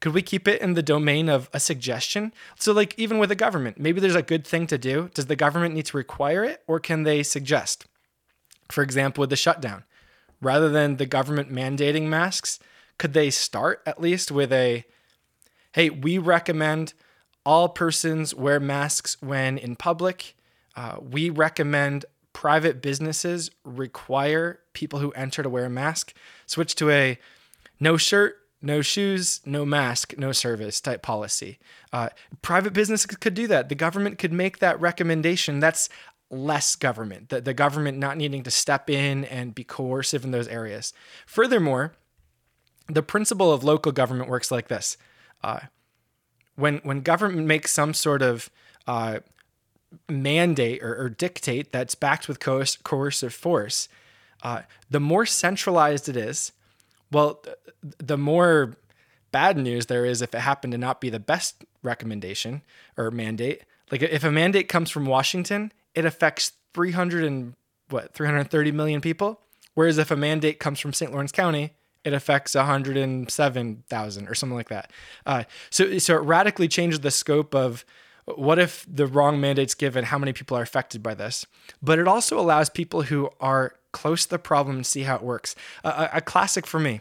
could 0.00 0.14
we 0.14 0.22
keep 0.22 0.46
it 0.46 0.60
in 0.60 0.74
the 0.74 0.82
domain 0.82 1.28
of 1.28 1.50
a 1.52 1.60
suggestion? 1.60 2.32
So, 2.58 2.72
like, 2.72 2.96
even 2.98 3.18
with 3.18 3.30
the 3.30 3.34
government, 3.34 3.78
maybe 3.78 4.00
there's 4.00 4.14
a 4.14 4.22
good 4.22 4.46
thing 4.46 4.66
to 4.68 4.78
do. 4.78 5.10
Does 5.14 5.26
the 5.26 5.36
government 5.36 5.74
need 5.74 5.86
to 5.86 5.96
require 5.96 6.44
it 6.44 6.62
or 6.66 6.78
can 6.78 7.02
they 7.02 7.22
suggest? 7.22 7.86
For 8.70 8.82
example, 8.82 9.22
with 9.22 9.30
the 9.30 9.36
shutdown, 9.36 9.84
rather 10.40 10.68
than 10.68 10.96
the 10.96 11.06
government 11.06 11.50
mandating 11.50 12.04
masks, 12.04 12.60
could 12.98 13.12
they 13.12 13.30
start 13.30 13.82
at 13.86 14.00
least 14.00 14.30
with 14.30 14.52
a 14.52 14.84
hey, 15.72 15.90
we 15.90 16.18
recommend 16.18 16.94
all 17.44 17.68
persons 17.68 18.34
wear 18.34 18.58
masks 18.58 19.16
when 19.20 19.58
in 19.58 19.76
public. 19.76 20.34
Uh, 20.74 20.96
we 21.00 21.30
recommend 21.30 22.04
private 22.32 22.82
businesses 22.82 23.50
require 23.64 24.60
people 24.72 24.98
who 24.98 25.10
enter 25.12 25.42
to 25.42 25.48
wear 25.48 25.64
a 25.66 25.70
mask. 25.70 26.14
Switch 26.46 26.74
to 26.74 26.90
a 26.90 27.18
no 27.80 27.96
shirt, 27.96 28.36
no 28.60 28.82
shoes, 28.82 29.40
no 29.44 29.64
mask, 29.64 30.14
no 30.18 30.32
service 30.32 30.80
type 30.80 31.02
policy. 31.02 31.58
Uh, 31.92 32.08
private 32.42 32.72
business 32.72 33.06
could 33.06 33.34
do 33.34 33.46
that. 33.46 33.68
The 33.68 33.74
government 33.74 34.18
could 34.18 34.32
make 34.32 34.58
that 34.58 34.80
recommendation. 34.80 35.60
That's 35.60 35.88
less 36.30 36.76
government, 36.76 37.30
the, 37.30 37.40
the 37.40 37.54
government 37.54 37.98
not 37.98 38.16
needing 38.16 38.42
to 38.42 38.50
step 38.50 38.90
in 38.90 39.24
and 39.24 39.54
be 39.54 39.64
coercive 39.64 40.24
in 40.24 40.30
those 40.30 40.48
areas. 40.48 40.92
Furthermore, 41.26 41.94
the 42.88 43.02
principle 43.02 43.52
of 43.52 43.64
local 43.64 43.92
government 43.92 44.28
works 44.28 44.50
like 44.50 44.68
this. 44.68 44.96
Uh, 45.42 45.60
when, 46.56 46.78
when 46.78 47.00
government 47.00 47.46
makes 47.46 47.72
some 47.72 47.94
sort 47.94 48.20
of 48.20 48.50
uh, 48.86 49.20
mandate 50.08 50.82
or, 50.82 50.96
or, 50.96 51.08
dictate 51.08 51.72
that's 51.72 51.94
backed 51.94 52.26
with 52.26 52.40
coercive 52.40 53.32
force, 53.32 53.88
uh, 54.42 54.62
the 54.90 55.00
more 55.00 55.24
centralized 55.24 56.08
it 56.08 56.16
is, 56.16 56.52
well, 57.10 57.42
the 57.82 58.18
more 58.18 58.76
bad 59.32 59.56
news 59.56 59.86
there 59.86 60.04
is 60.04 60.22
if 60.22 60.34
it 60.34 60.40
happened 60.40 60.72
to 60.72 60.78
not 60.78 61.00
be 61.00 61.10
the 61.10 61.20
best 61.20 61.64
recommendation 61.82 62.62
or 62.96 63.10
mandate. 63.10 63.62
Like 63.90 64.02
if 64.02 64.24
a 64.24 64.32
mandate 64.32 64.68
comes 64.68 64.90
from 64.90 65.06
Washington, 65.06 65.72
it 65.94 66.04
affects 66.04 66.52
300 66.74 67.24
and 67.24 67.54
what 67.88 68.12
330 68.14 68.72
million 68.72 69.00
people, 69.00 69.40
whereas 69.74 69.98
if 69.98 70.10
a 70.10 70.16
mandate 70.16 70.58
comes 70.58 70.80
from 70.80 70.92
St. 70.92 71.10
Lawrence 71.10 71.32
County, 71.32 71.72
it 72.04 72.12
affects 72.12 72.54
107,000 72.54 74.28
or 74.28 74.34
something 74.34 74.56
like 74.56 74.68
that. 74.68 74.90
Uh, 75.26 75.44
so 75.70 75.98
so 75.98 76.16
it 76.16 76.22
radically 76.22 76.68
changes 76.68 77.00
the 77.00 77.10
scope 77.10 77.54
of 77.54 77.84
what 78.36 78.58
if 78.58 78.86
the 78.88 79.06
wrong 79.06 79.40
mandate's 79.40 79.74
given, 79.74 80.04
how 80.04 80.18
many 80.18 80.32
people 80.32 80.56
are 80.56 80.62
affected 80.62 81.02
by 81.02 81.14
this? 81.14 81.46
But 81.82 81.98
it 81.98 82.08
also 82.08 82.38
allows 82.38 82.68
people 82.68 83.02
who 83.02 83.30
are 83.40 83.74
close 83.92 84.24
to 84.24 84.30
the 84.30 84.38
problem 84.38 84.76
and 84.76 84.86
see 84.86 85.02
how 85.02 85.16
it 85.16 85.22
works. 85.22 85.54
A, 85.84 86.10
a 86.14 86.20
classic 86.20 86.66
for 86.66 86.78
me, 86.78 87.00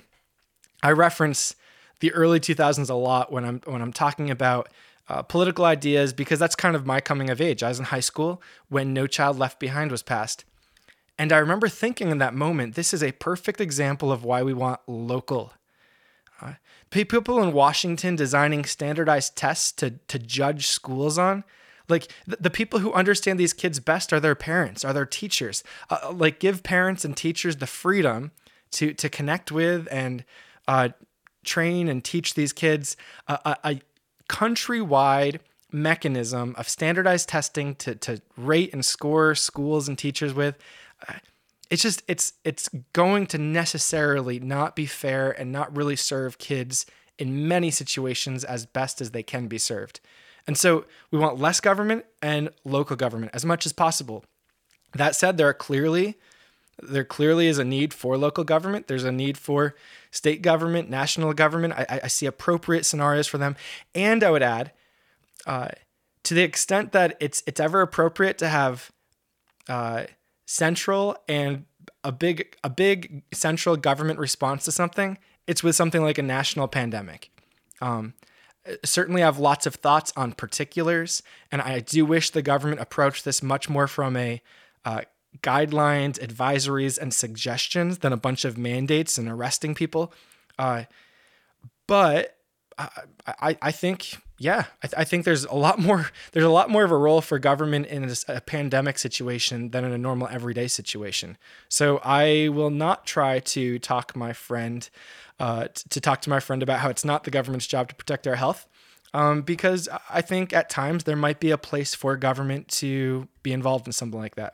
I 0.83 0.91
reference 0.91 1.55
the 1.99 2.13
early 2.13 2.39
2000s 2.39 2.89
a 2.89 2.93
lot 2.93 3.31
when 3.31 3.43
I'm 3.43 3.61
when 3.65 3.81
I'm 3.81 3.93
talking 3.93 4.29
about 4.29 4.69
uh, 5.09 5.21
political 5.21 5.65
ideas 5.65 6.13
because 6.13 6.39
that's 6.39 6.55
kind 6.55 6.75
of 6.75 6.85
my 6.85 6.99
coming 6.99 7.29
of 7.29 7.41
age. 7.41 7.63
I 7.63 7.69
was 7.69 7.79
in 7.79 7.85
high 7.85 8.01
school 8.01 8.41
when 8.69 8.93
No 8.93 9.07
Child 9.07 9.39
Left 9.39 9.59
Behind 9.59 9.91
was 9.91 10.03
passed. 10.03 10.45
And 11.17 11.33
I 11.33 11.37
remember 11.37 11.67
thinking 11.67 12.11
in 12.11 12.19
that 12.19 12.35
moment, 12.35 12.75
this 12.75 12.93
is 12.93 13.01
a 13.01 13.11
perfect 13.13 13.59
example 13.59 14.11
of 14.11 14.23
why 14.23 14.43
we 14.43 14.53
want 14.53 14.81
local. 14.85 15.53
Uh, 16.41 16.53
people 16.89 17.41
in 17.41 17.53
Washington 17.53 18.15
designing 18.15 18.65
standardized 18.65 19.35
tests 19.35 19.71
to, 19.73 19.91
to 20.07 20.19
judge 20.19 20.67
schools 20.67 21.17
on, 21.17 21.43
Like 21.89 22.07
the, 22.25 22.49
people 22.49 22.79
who 22.79 22.93
understand 22.93 23.39
these 23.39 23.53
kids 23.53 23.79
best 23.79 24.11
are 24.13 24.19
their 24.19 24.35
parents, 24.35 24.83
are 24.85 24.93
their 24.93 25.05
teachers. 25.05 25.63
Uh, 25.89 25.97
uh, 26.03 26.11
like 26.11 26.39
give 26.39 26.63
parents 26.63 27.05
and 27.05 27.15
teachers 27.15 27.57
the 27.57 27.67
freedom 27.67 28.31
to 28.71 28.93
to 28.93 29.09
connect 29.09 29.51
with 29.51 29.87
and 29.89 30.25
uh, 30.67 30.89
train 31.45 31.87
and 31.87 32.03
teach 32.03 32.33
these 32.33 32.51
kids 32.51 32.97
a, 33.27 33.39
a, 33.45 33.57
a 33.63 33.81
countrywide 34.29 35.39
mechanism 35.71 36.53
of 36.57 36.67
standardized 36.67 37.29
testing 37.29 37.75
to 37.75 37.95
to 37.95 38.21
rate 38.35 38.73
and 38.73 38.83
score 38.85 39.35
schools 39.35 39.87
and 39.87 39.97
teachers 39.97 40.33
with. 40.33 40.57
It's 41.69 41.81
just 41.81 42.03
it's 42.07 42.33
it's 42.43 42.69
going 42.93 43.27
to 43.27 43.37
necessarily 43.37 44.39
not 44.39 44.75
be 44.75 44.85
fair 44.85 45.31
and 45.31 45.51
not 45.51 45.75
really 45.75 45.95
serve 45.95 46.37
kids 46.37 46.85
in 47.17 47.47
many 47.47 47.71
situations 47.71 48.43
as 48.43 48.65
best 48.65 49.01
as 49.01 49.11
they 49.11 49.23
can 49.23 49.47
be 49.47 49.57
served. 49.57 49.99
And 50.45 50.57
so 50.57 50.85
we 51.11 51.19
want 51.19 51.39
less 51.39 51.59
government 51.59 52.05
and 52.21 52.49
local 52.63 52.95
government 52.95 53.31
as 53.33 53.43
much 53.43 53.65
as 53.65 53.73
possible. 53.73 54.23
That 54.93 55.15
said, 55.15 55.37
there 55.37 55.49
are 55.49 55.53
clearly 55.53 56.15
there 56.81 57.03
clearly 57.03 57.47
is 57.47 57.57
a 57.57 57.65
need 57.65 57.93
for 57.93 58.17
local 58.17 58.43
government. 58.43 58.87
There's 58.87 59.03
a 59.03 59.11
need 59.11 59.37
for 59.37 59.75
state 60.11 60.41
government, 60.41 60.89
national 60.89 61.33
government. 61.33 61.73
I, 61.73 62.01
I 62.03 62.07
see 62.07 62.27
appropriate 62.27 62.85
scenarios 62.85 63.27
for 63.27 63.37
them. 63.37 63.55
And 63.95 64.23
I 64.23 64.29
would 64.29 64.43
add, 64.43 64.71
uh, 65.45 65.69
to 66.23 66.33
the 66.33 66.43
extent 66.43 66.91
that 66.91 67.17
it's 67.19 67.41
it's 67.47 67.59
ever 67.59 67.81
appropriate 67.81 68.37
to 68.39 68.47
have 68.47 68.91
uh, 69.67 70.03
central 70.47 71.17
and 71.27 71.65
a 72.03 72.11
big 72.11 72.55
a 72.63 72.69
big 72.69 73.21
central 73.33 73.75
government 73.75 74.17
response 74.17 74.65
to 74.65 74.71
something, 74.71 75.19
it's 75.45 75.61
with 75.61 75.75
something 75.75 76.01
like 76.01 76.17
a 76.17 76.23
national 76.23 76.67
pandemic. 76.67 77.29
Um, 77.81 78.15
certainly, 78.83 79.21
I 79.21 79.25
have 79.25 79.37
lots 79.37 79.65
of 79.65 79.75
thoughts 79.75 80.11
on 80.15 80.31
particulars, 80.31 81.21
and 81.51 81.61
I 81.61 81.81
do 81.81 82.05
wish 82.05 82.31
the 82.31 82.41
government 82.41 82.81
approached 82.81 83.25
this 83.25 83.43
much 83.43 83.69
more 83.69 83.87
from 83.87 84.15
a 84.15 84.41
uh, 84.85 85.01
guidelines, 85.41 86.17
advisories, 86.19 86.97
and 86.97 87.13
suggestions 87.13 87.99
than 87.99 88.13
a 88.13 88.17
bunch 88.17 88.45
of 88.45 88.57
mandates 88.57 89.17
and 89.17 89.27
arresting 89.27 89.75
people. 89.75 90.13
Uh, 90.57 90.83
but 91.87 92.36
I, 92.77 93.57
I, 93.61 93.71
think 93.71 94.19
yeah, 94.37 94.65
I, 94.83 94.87
th- 94.87 94.93
I, 94.97 95.03
think 95.03 95.25
there's 95.25 95.45
a 95.45 95.55
lot 95.55 95.79
more. 95.79 96.11
There's 96.31 96.45
a 96.45 96.49
lot 96.49 96.69
more 96.69 96.83
of 96.83 96.91
a 96.91 96.97
role 96.97 97.21
for 97.21 97.39
government 97.39 97.87
in 97.87 98.03
a, 98.03 98.15
a, 98.27 98.41
pandemic 98.41 98.99
situation 98.99 99.71
than 99.71 99.83
in 99.83 99.91
a 99.91 99.97
normal 99.97 100.27
everyday 100.27 100.67
situation. 100.67 101.37
So 101.69 101.99
I 102.03 102.49
will 102.49 102.69
not 102.69 103.05
try 103.05 103.39
to 103.39 103.79
talk 103.79 104.15
my 104.15 104.33
friend, 104.33 104.87
uh, 105.39 105.67
t- 105.73 105.83
to 105.89 105.99
talk 105.99 106.21
to 106.21 106.29
my 106.29 106.39
friend 106.39 106.61
about 106.61 106.79
how 106.79 106.89
it's 106.89 107.03
not 107.03 107.23
the 107.23 107.31
government's 107.31 107.65
job 107.65 107.89
to 107.89 107.95
protect 107.95 108.27
our 108.27 108.35
health, 108.35 108.67
um, 109.13 109.41
because 109.41 109.89
I 110.09 110.21
think 110.21 110.53
at 110.53 110.69
times 110.69 111.05
there 111.05 111.15
might 111.15 111.39
be 111.39 111.49
a 111.49 111.57
place 111.57 111.95
for 111.95 112.15
government 112.15 112.67
to 112.69 113.27
be 113.41 113.53
involved 113.53 113.87
in 113.87 113.93
something 113.93 114.19
like 114.19 114.35
that. 114.35 114.53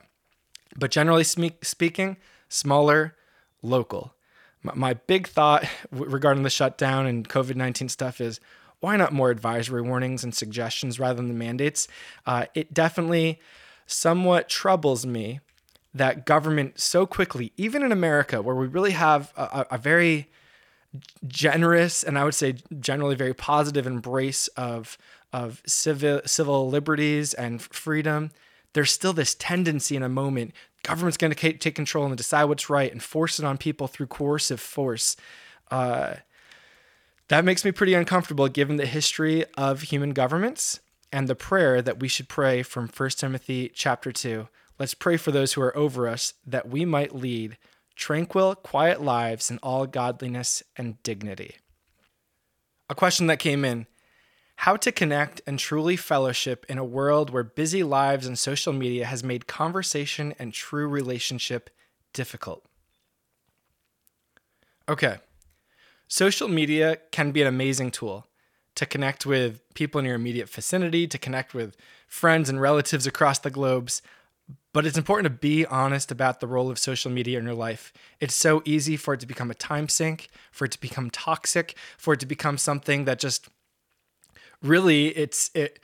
But 0.76 0.90
generally 0.90 1.24
speaking, 1.24 2.16
smaller, 2.48 3.14
local. 3.62 4.13
My, 4.64 4.94
big 4.94 5.28
thought 5.28 5.64
regarding 5.90 6.42
the 6.42 6.50
shutdown 6.50 7.06
and 7.06 7.28
COVID 7.28 7.54
nineteen 7.54 7.88
stuff 7.88 8.20
is 8.20 8.40
why 8.80 8.96
not 8.96 9.12
more 9.12 9.30
advisory 9.30 9.82
warnings 9.82 10.24
and 10.24 10.34
suggestions 10.34 10.98
rather 10.98 11.16
than 11.16 11.28
the 11.28 11.34
mandates? 11.34 11.86
Uh, 12.26 12.46
it 12.54 12.74
definitely 12.74 13.40
somewhat 13.86 14.48
troubles 14.48 15.06
me 15.06 15.40
that 15.94 16.26
government 16.26 16.80
so 16.80 17.06
quickly, 17.06 17.52
even 17.56 17.82
in 17.82 17.92
America, 17.92 18.42
where 18.42 18.56
we 18.56 18.66
really 18.66 18.90
have 18.90 19.32
a, 19.36 19.66
a 19.70 19.78
very 19.78 20.28
generous 21.26 22.02
and 22.02 22.18
I 22.18 22.24
would 22.24 22.34
say 22.34 22.56
generally 22.80 23.16
very 23.16 23.34
positive 23.34 23.86
embrace 23.86 24.48
of 24.48 24.96
of 25.32 25.62
civil 25.66 26.20
civil 26.26 26.68
liberties 26.68 27.34
and 27.34 27.60
freedom, 27.60 28.30
there's 28.74 28.92
still 28.92 29.12
this 29.12 29.34
tendency 29.34 29.96
in 29.96 30.02
a 30.02 30.08
moment 30.08 30.52
government's 30.84 31.16
going 31.16 31.32
to 31.32 31.52
take 31.54 31.74
control 31.74 32.06
and 32.06 32.16
decide 32.16 32.44
what's 32.44 32.70
right 32.70 32.92
and 32.92 33.02
force 33.02 33.40
it 33.40 33.44
on 33.44 33.58
people 33.58 33.88
through 33.88 34.06
coercive 34.06 34.60
force. 34.60 35.16
Uh, 35.70 36.14
that 37.28 37.44
makes 37.44 37.64
me 37.64 37.72
pretty 37.72 37.94
uncomfortable 37.94 38.46
given 38.48 38.76
the 38.76 38.86
history 38.86 39.44
of 39.56 39.82
human 39.82 40.10
governments 40.10 40.78
and 41.10 41.26
the 41.26 41.34
prayer 41.34 41.80
that 41.80 41.98
we 42.00 42.06
should 42.06 42.28
pray 42.28 42.62
from 42.62 42.88
1 42.88 43.10
Timothy 43.10 43.72
chapter 43.74 44.12
2. 44.12 44.46
Let's 44.78 44.94
pray 44.94 45.16
for 45.16 45.32
those 45.32 45.54
who 45.54 45.62
are 45.62 45.76
over 45.76 46.06
us 46.06 46.34
that 46.46 46.68
we 46.68 46.84
might 46.84 47.14
lead 47.14 47.56
tranquil, 47.96 48.54
quiet 48.54 49.00
lives 49.00 49.50
in 49.50 49.58
all 49.62 49.86
godliness 49.86 50.62
and 50.76 51.02
dignity. 51.02 51.56
A 52.90 52.94
question 52.94 53.26
that 53.28 53.38
came 53.38 53.64
in 53.64 53.86
How 54.64 54.76
to 54.76 54.92
connect 54.92 55.42
and 55.46 55.58
truly 55.58 55.94
fellowship 55.94 56.64
in 56.70 56.78
a 56.78 56.84
world 56.86 57.28
where 57.28 57.42
busy 57.42 57.82
lives 57.82 58.26
and 58.26 58.38
social 58.38 58.72
media 58.72 59.04
has 59.04 59.22
made 59.22 59.46
conversation 59.46 60.34
and 60.38 60.54
true 60.54 60.88
relationship 60.88 61.68
difficult. 62.14 62.64
Okay. 64.88 65.18
Social 66.08 66.48
media 66.48 66.96
can 67.12 67.30
be 67.30 67.42
an 67.42 67.46
amazing 67.46 67.90
tool 67.90 68.26
to 68.76 68.86
connect 68.86 69.26
with 69.26 69.60
people 69.74 69.98
in 69.98 70.06
your 70.06 70.14
immediate 70.14 70.48
vicinity, 70.48 71.06
to 71.08 71.18
connect 71.18 71.52
with 71.52 71.76
friends 72.06 72.48
and 72.48 72.58
relatives 72.58 73.06
across 73.06 73.38
the 73.38 73.50
globes. 73.50 74.00
But 74.72 74.86
it's 74.86 74.96
important 74.96 75.26
to 75.26 75.38
be 75.38 75.66
honest 75.66 76.10
about 76.10 76.40
the 76.40 76.46
role 76.46 76.70
of 76.70 76.78
social 76.78 77.10
media 77.10 77.38
in 77.38 77.44
your 77.44 77.52
life. 77.52 77.92
It's 78.18 78.34
so 78.34 78.62
easy 78.64 78.96
for 78.96 79.12
it 79.12 79.20
to 79.20 79.26
become 79.26 79.50
a 79.50 79.54
time 79.54 79.90
sink, 79.90 80.30
for 80.50 80.64
it 80.64 80.72
to 80.72 80.80
become 80.80 81.10
toxic, 81.10 81.76
for 81.98 82.14
it 82.14 82.20
to 82.20 82.26
become 82.26 82.56
something 82.56 83.04
that 83.04 83.18
just 83.18 83.50
really 84.64 85.08
it's 85.08 85.50
it 85.54 85.78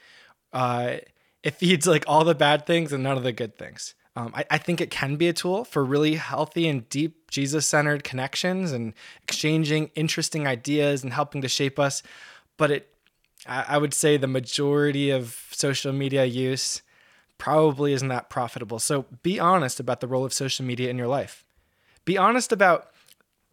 uh, 0.53 0.97
it 1.43 1.55
feeds 1.55 1.87
like 1.87 2.05
all 2.07 2.25
the 2.25 2.35
bad 2.35 2.67
things 2.67 2.93
and 2.93 3.03
none 3.03 3.17
of 3.17 3.23
the 3.23 3.33
good 3.33 3.57
things. 3.57 3.95
Um, 4.17 4.33
I, 4.35 4.45
I, 4.51 4.59
think 4.59 4.81
it 4.81 4.91
can 4.91 5.15
be 5.15 5.29
a 5.29 5.33
tool 5.33 5.65
for 5.65 5.85
really 5.85 6.17
healthy 6.17 6.67
and 6.67 6.89
deep 6.89 7.31
Jesus 7.31 7.65
centered 7.65 8.03
connections 8.03 8.73
and 8.73 8.93
exchanging 9.23 9.93
interesting 9.95 10.49
ideas 10.49 11.05
and 11.05 11.13
helping 11.13 11.43
to 11.43 11.49
shape 11.49 11.79
us. 11.79 12.03
But 12.57 12.73
it, 12.73 12.95
I, 13.47 13.65
I 13.69 13.79
would 13.79 13.95
say 13.95 14.17
the 14.17 14.27
majority 14.27 15.11
of 15.11 15.47
social 15.53 15.93
media 15.93 16.25
use 16.25 16.83
probably 17.39 17.93
isn't 17.93 18.09
that 18.09 18.29
profitable. 18.29 18.81
So 18.81 19.07
be 19.23 19.39
honest 19.39 19.79
about 19.79 20.01
the 20.01 20.09
role 20.09 20.25
of 20.25 20.33
social 20.33 20.65
media 20.67 20.91
in 20.91 20.99
your 20.99 21.07
life. 21.07 21.45
Be 22.05 22.19
honest 22.19 22.51
about 22.51 22.91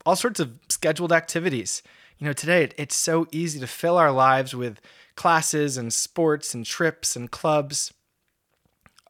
all 0.07 0.15
sorts 0.15 0.39
of 0.39 0.57
scheduled 0.69 1.13
activities. 1.13 1.83
You 2.19 2.25
know, 2.25 2.33
today 2.33 2.69
it's 2.77 2.95
so 2.95 3.27
easy 3.31 3.59
to 3.59 3.67
fill 3.67 3.97
our 3.97 4.11
lives 4.11 4.55
with 4.55 4.79
classes 5.15 5.77
and 5.77 5.93
sports 5.93 6.53
and 6.53 6.65
trips 6.65 7.15
and 7.15 7.29
clubs. 7.29 7.93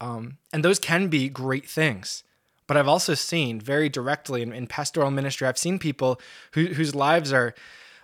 Um, 0.02 0.38
and 0.52 0.64
those 0.64 0.80
can 0.80 1.08
be 1.08 1.30
great 1.30 1.68
things. 1.68 2.24
But 2.68 2.76
I've 2.76 2.88
also 2.88 3.14
seen 3.14 3.62
very 3.62 3.88
directly 3.88 4.42
in, 4.42 4.52
in 4.52 4.68
pastoral 4.68 5.10
ministry, 5.10 5.48
I've 5.48 5.58
seen 5.58 5.80
people 5.80 6.20
who, 6.52 6.66
whose 6.66 6.94
lives 6.94 7.32
are 7.32 7.56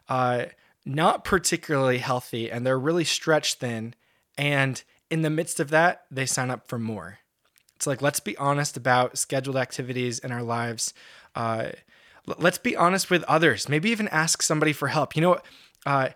uh, 0.07 0.45
not 0.85 1.25
particularly 1.25 1.97
healthy 1.97 2.49
and 2.49 2.65
they're 2.65 2.79
really 2.79 3.03
stretched 3.03 3.59
thin. 3.59 3.93
And 4.37 4.81
in 5.09 5.21
the 5.21 5.29
midst 5.29 5.59
of 5.59 5.69
that, 5.71 6.05
they 6.09 6.25
sign 6.25 6.49
up 6.49 6.67
for 6.67 6.79
more. 6.79 7.19
It's 7.75 7.85
like, 7.85 8.01
let's 8.01 8.21
be 8.21 8.37
honest 8.37 8.77
about 8.77 9.17
scheduled 9.17 9.57
activities 9.57 10.19
in 10.19 10.31
our 10.31 10.43
lives. 10.43 10.93
Uh, 11.35 11.69
let's 12.25 12.57
be 12.57 12.75
honest 12.75 13.09
with 13.09 13.23
others. 13.23 13.67
Maybe 13.67 13.89
even 13.89 14.07
ask 14.09 14.41
somebody 14.41 14.73
for 14.73 14.87
help. 14.89 15.15
You 15.15 15.21
know, 15.21 15.37
uh, 15.85 16.09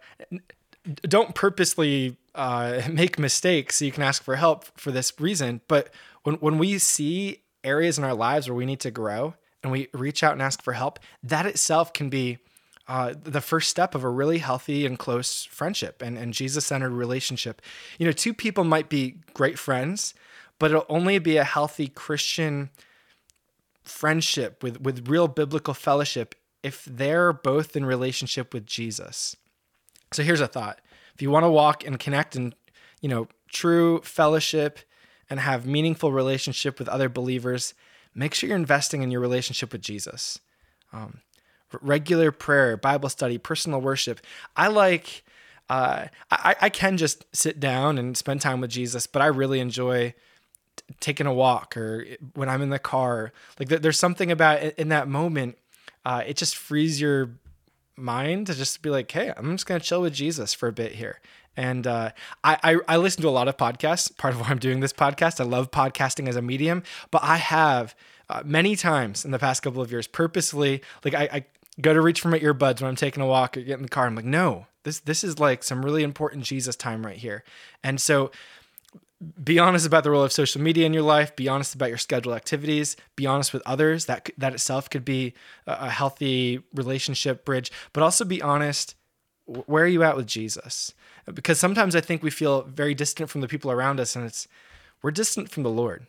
don't 1.03 1.35
purposely 1.35 2.17
uh, 2.35 2.81
make 2.89 3.19
mistakes 3.19 3.77
so 3.77 3.85
you 3.85 3.91
can 3.91 4.03
ask 4.03 4.23
for 4.23 4.35
help 4.35 4.65
for 4.77 4.91
this 4.91 5.13
reason. 5.19 5.61
But 5.67 5.89
when, 6.23 6.35
when 6.35 6.57
we 6.57 6.77
see 6.77 7.43
areas 7.63 7.97
in 7.97 8.03
our 8.03 8.13
lives 8.13 8.47
where 8.47 8.55
we 8.55 8.65
need 8.65 8.79
to 8.81 8.91
grow 8.91 9.35
and 9.63 9.71
we 9.71 9.87
reach 9.93 10.23
out 10.23 10.33
and 10.33 10.41
ask 10.41 10.61
for 10.61 10.73
help, 10.73 10.99
that 11.23 11.45
itself 11.45 11.93
can 11.93 12.09
be 12.09 12.37
uh, 12.87 13.13
the 13.21 13.41
first 13.41 13.69
step 13.69 13.95
of 13.95 14.03
a 14.03 14.09
really 14.09 14.37
healthy 14.37 14.85
and 14.85 14.97
close 14.97 15.43
friendship 15.43 16.01
and, 16.01 16.17
and 16.17 16.33
Jesus 16.33 16.65
centered 16.65 16.91
relationship. 16.91 17.61
You 17.97 18.05
know, 18.05 18.13
two 18.13 18.33
people 18.33 18.63
might 18.63 18.87
be 18.87 19.17
great 19.33 19.59
friends, 19.59 20.13
but 20.57 20.71
it'll 20.71 20.85
only 20.87 21.19
be 21.19 21.35
a 21.35 21.43
healthy 21.43 21.89
Christian 21.89 22.69
friendship 23.87 24.63
with, 24.63 24.81
with 24.81 25.07
real 25.07 25.27
biblical 25.27 25.73
fellowship 25.73 26.35
if 26.63 26.85
they're 26.85 27.33
both 27.33 27.75
in 27.75 27.85
relationship 27.85 28.53
with 28.53 28.65
Jesus. 28.65 29.35
So 30.11 30.23
here's 30.23 30.41
a 30.41 30.47
thought. 30.47 30.79
If 31.15 31.21
you 31.21 31.31
want 31.31 31.45
to 31.45 31.49
walk 31.49 31.85
and 31.85 31.99
connect 31.99 32.35
in, 32.35 32.53
you 33.01 33.09
know, 33.09 33.27
true 33.49 34.01
fellowship 34.01 34.79
and 35.29 35.39
have 35.39 35.65
meaningful 35.65 36.11
relationship 36.11 36.79
with 36.79 36.89
other 36.89 37.09
believers, 37.09 37.73
make 38.13 38.33
sure 38.33 38.47
you're 38.47 38.57
investing 38.57 39.01
in 39.01 39.11
your 39.11 39.21
relationship 39.21 39.71
with 39.71 39.81
Jesus. 39.81 40.39
Um, 40.93 41.21
regular 41.81 42.31
prayer, 42.31 42.77
Bible 42.77 43.09
study, 43.09 43.37
personal 43.37 43.81
worship. 43.81 44.19
I 44.55 44.67
like. 44.67 45.23
Uh, 45.69 46.07
I, 46.31 46.55
I 46.61 46.69
can 46.69 46.95
just 46.95 47.25
sit 47.35 47.59
down 47.59 47.97
and 47.97 48.15
spend 48.15 48.39
time 48.39 48.61
with 48.61 48.69
Jesus, 48.69 49.05
but 49.05 49.21
I 49.21 49.25
really 49.25 49.59
enjoy 49.59 50.13
taking 50.99 51.27
a 51.27 51.33
walk 51.33 51.77
or 51.77 52.05
when 52.33 52.49
I'm 52.49 52.61
in 52.61 52.69
the 52.69 52.79
car. 52.79 53.31
Like 53.59 53.69
there's 53.69 53.99
something 53.99 54.31
about 54.31 54.61
it 54.63 54.77
in 54.77 54.89
that 54.89 55.07
moment. 55.07 55.57
Uh, 56.05 56.23
it 56.25 56.37
just 56.37 56.55
frees 56.55 57.01
your 57.01 57.31
mind 57.95 58.47
to 58.47 58.55
just 58.55 58.81
be 58.81 58.89
like, 58.89 59.11
hey, 59.11 59.33
I'm 59.35 59.51
just 59.53 59.65
gonna 59.65 59.79
chill 59.79 60.01
with 60.01 60.13
Jesus 60.13 60.53
for 60.53 60.67
a 60.67 60.73
bit 60.73 60.93
here. 60.93 61.19
And 61.55 61.87
uh, 61.87 62.11
I, 62.43 62.57
I, 62.63 62.77
I 62.87 62.97
listen 62.97 63.23
to 63.23 63.29
a 63.29 63.31
lot 63.31 63.47
of 63.47 63.57
podcasts. 63.57 64.15
Part 64.15 64.35
of 64.35 64.41
why 64.41 64.47
I'm 64.49 64.59
doing 64.59 64.79
this 64.79 64.93
podcast, 64.93 65.41
I 65.41 65.43
love 65.43 65.71
podcasting 65.71 66.29
as 66.29 66.35
a 66.35 66.41
medium. 66.41 66.83
But 67.09 67.23
I 67.23 67.37
have 67.37 67.95
uh, 68.29 68.43
many 68.45 68.75
times 68.75 69.25
in 69.25 69.31
the 69.31 69.39
past 69.39 69.63
couple 69.63 69.81
of 69.81 69.91
years 69.91 70.05
purposely, 70.05 70.81
like 71.03 71.15
I, 71.15 71.29
I 71.31 71.45
go 71.81 71.93
to 71.93 72.01
reach 72.01 72.21
for 72.21 72.29
my 72.29 72.39
earbuds 72.39 72.81
when 72.81 72.89
I'm 72.89 72.95
taking 72.95 73.23
a 73.23 73.27
walk 73.27 73.57
or 73.57 73.61
get 73.61 73.77
in 73.77 73.83
the 73.83 73.89
car. 73.89 74.05
I'm 74.05 74.15
like, 74.15 74.25
no, 74.25 74.67
this 74.83 74.99
this 74.99 75.23
is 75.23 75.39
like 75.39 75.63
some 75.63 75.83
really 75.83 76.03
important 76.03 76.43
Jesus 76.43 76.75
time 76.75 77.05
right 77.05 77.17
here. 77.17 77.43
And 77.83 77.99
so 77.99 78.31
be 79.43 79.57
honest 79.57 79.85
about 79.85 80.03
the 80.03 80.11
role 80.11 80.23
of 80.23 80.31
social 80.31 80.61
media 80.61 80.85
in 80.85 80.93
your 80.93 81.03
life 81.03 81.35
be 81.35 81.47
honest 81.47 81.73
about 81.73 81.89
your 81.89 81.97
scheduled 81.97 82.35
activities 82.35 82.95
be 83.15 83.25
honest 83.25 83.51
with 83.51 83.63
others 83.65 84.05
that 84.05 84.29
that 84.37 84.53
itself 84.53 84.89
could 84.89 85.03
be 85.03 85.33
a 85.65 85.89
healthy 85.89 86.59
relationship 86.75 87.43
bridge 87.43 87.71
but 87.93 88.03
also 88.03 88.23
be 88.23 88.41
honest 88.41 88.95
where 89.47 89.85
are 89.85 89.87
you 89.87 90.03
at 90.03 90.17
with 90.17 90.27
jesus? 90.27 90.93
Because 91.33 91.59
sometimes 91.59 91.95
i 91.95 92.01
think 92.01 92.21
we 92.21 92.29
feel 92.29 92.63
very 92.63 92.93
distant 92.93 93.29
from 93.29 93.41
the 93.41 93.47
people 93.47 93.71
around 93.71 93.99
us 93.99 94.15
and 94.15 94.25
it's 94.25 94.47
we're 95.01 95.11
distant 95.11 95.49
from 95.49 95.63
the 95.63 95.69
lord. 95.69 96.05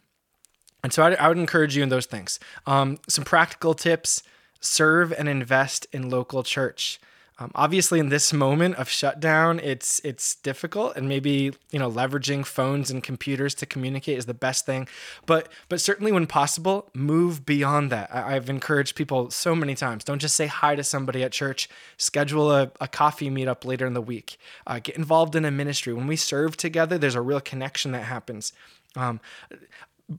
And 0.82 0.92
so 0.92 1.02
i, 1.02 1.14
I 1.14 1.28
would 1.28 1.38
encourage 1.38 1.76
you 1.76 1.82
in 1.82 1.88
those 1.88 2.06
things. 2.06 2.38
Um, 2.66 2.98
some 3.08 3.24
practical 3.24 3.74
tips 3.74 4.22
serve 4.60 5.12
and 5.12 5.28
invest 5.28 5.86
in 5.92 6.10
local 6.10 6.42
church 6.42 7.00
um, 7.40 7.52
obviously, 7.54 8.00
in 8.00 8.08
this 8.08 8.32
moment 8.32 8.74
of 8.76 8.88
shutdown, 8.88 9.60
it's 9.60 10.00
it's 10.02 10.34
difficult, 10.34 10.96
and 10.96 11.08
maybe 11.08 11.52
you 11.70 11.78
know 11.78 11.88
leveraging 11.88 12.44
phones 12.44 12.90
and 12.90 13.00
computers 13.00 13.54
to 13.56 13.66
communicate 13.66 14.18
is 14.18 14.26
the 14.26 14.34
best 14.34 14.66
thing. 14.66 14.88
But 15.24 15.48
but 15.68 15.80
certainly, 15.80 16.10
when 16.10 16.26
possible, 16.26 16.90
move 16.94 17.46
beyond 17.46 17.92
that. 17.92 18.12
I, 18.12 18.32
have 18.32 18.50
encouraged 18.50 18.96
people 18.96 19.30
so 19.30 19.54
many 19.54 19.76
times: 19.76 20.02
don't 20.02 20.18
just 20.18 20.34
say 20.34 20.48
hi 20.48 20.74
to 20.74 20.82
somebody 20.82 21.22
at 21.22 21.30
church. 21.30 21.68
Schedule 21.96 22.50
a, 22.50 22.72
a 22.80 22.88
coffee 22.88 23.30
meetup 23.30 23.64
later 23.64 23.86
in 23.86 23.94
the 23.94 24.02
week. 24.02 24.36
Uh, 24.66 24.80
get 24.82 24.96
involved 24.96 25.36
in 25.36 25.44
a 25.44 25.50
ministry. 25.52 25.92
When 25.92 26.08
we 26.08 26.16
serve 26.16 26.56
together, 26.56 26.98
there's 26.98 27.14
a 27.14 27.22
real 27.22 27.40
connection 27.40 27.92
that 27.92 28.04
happens. 28.04 28.52
Um, 28.96 29.20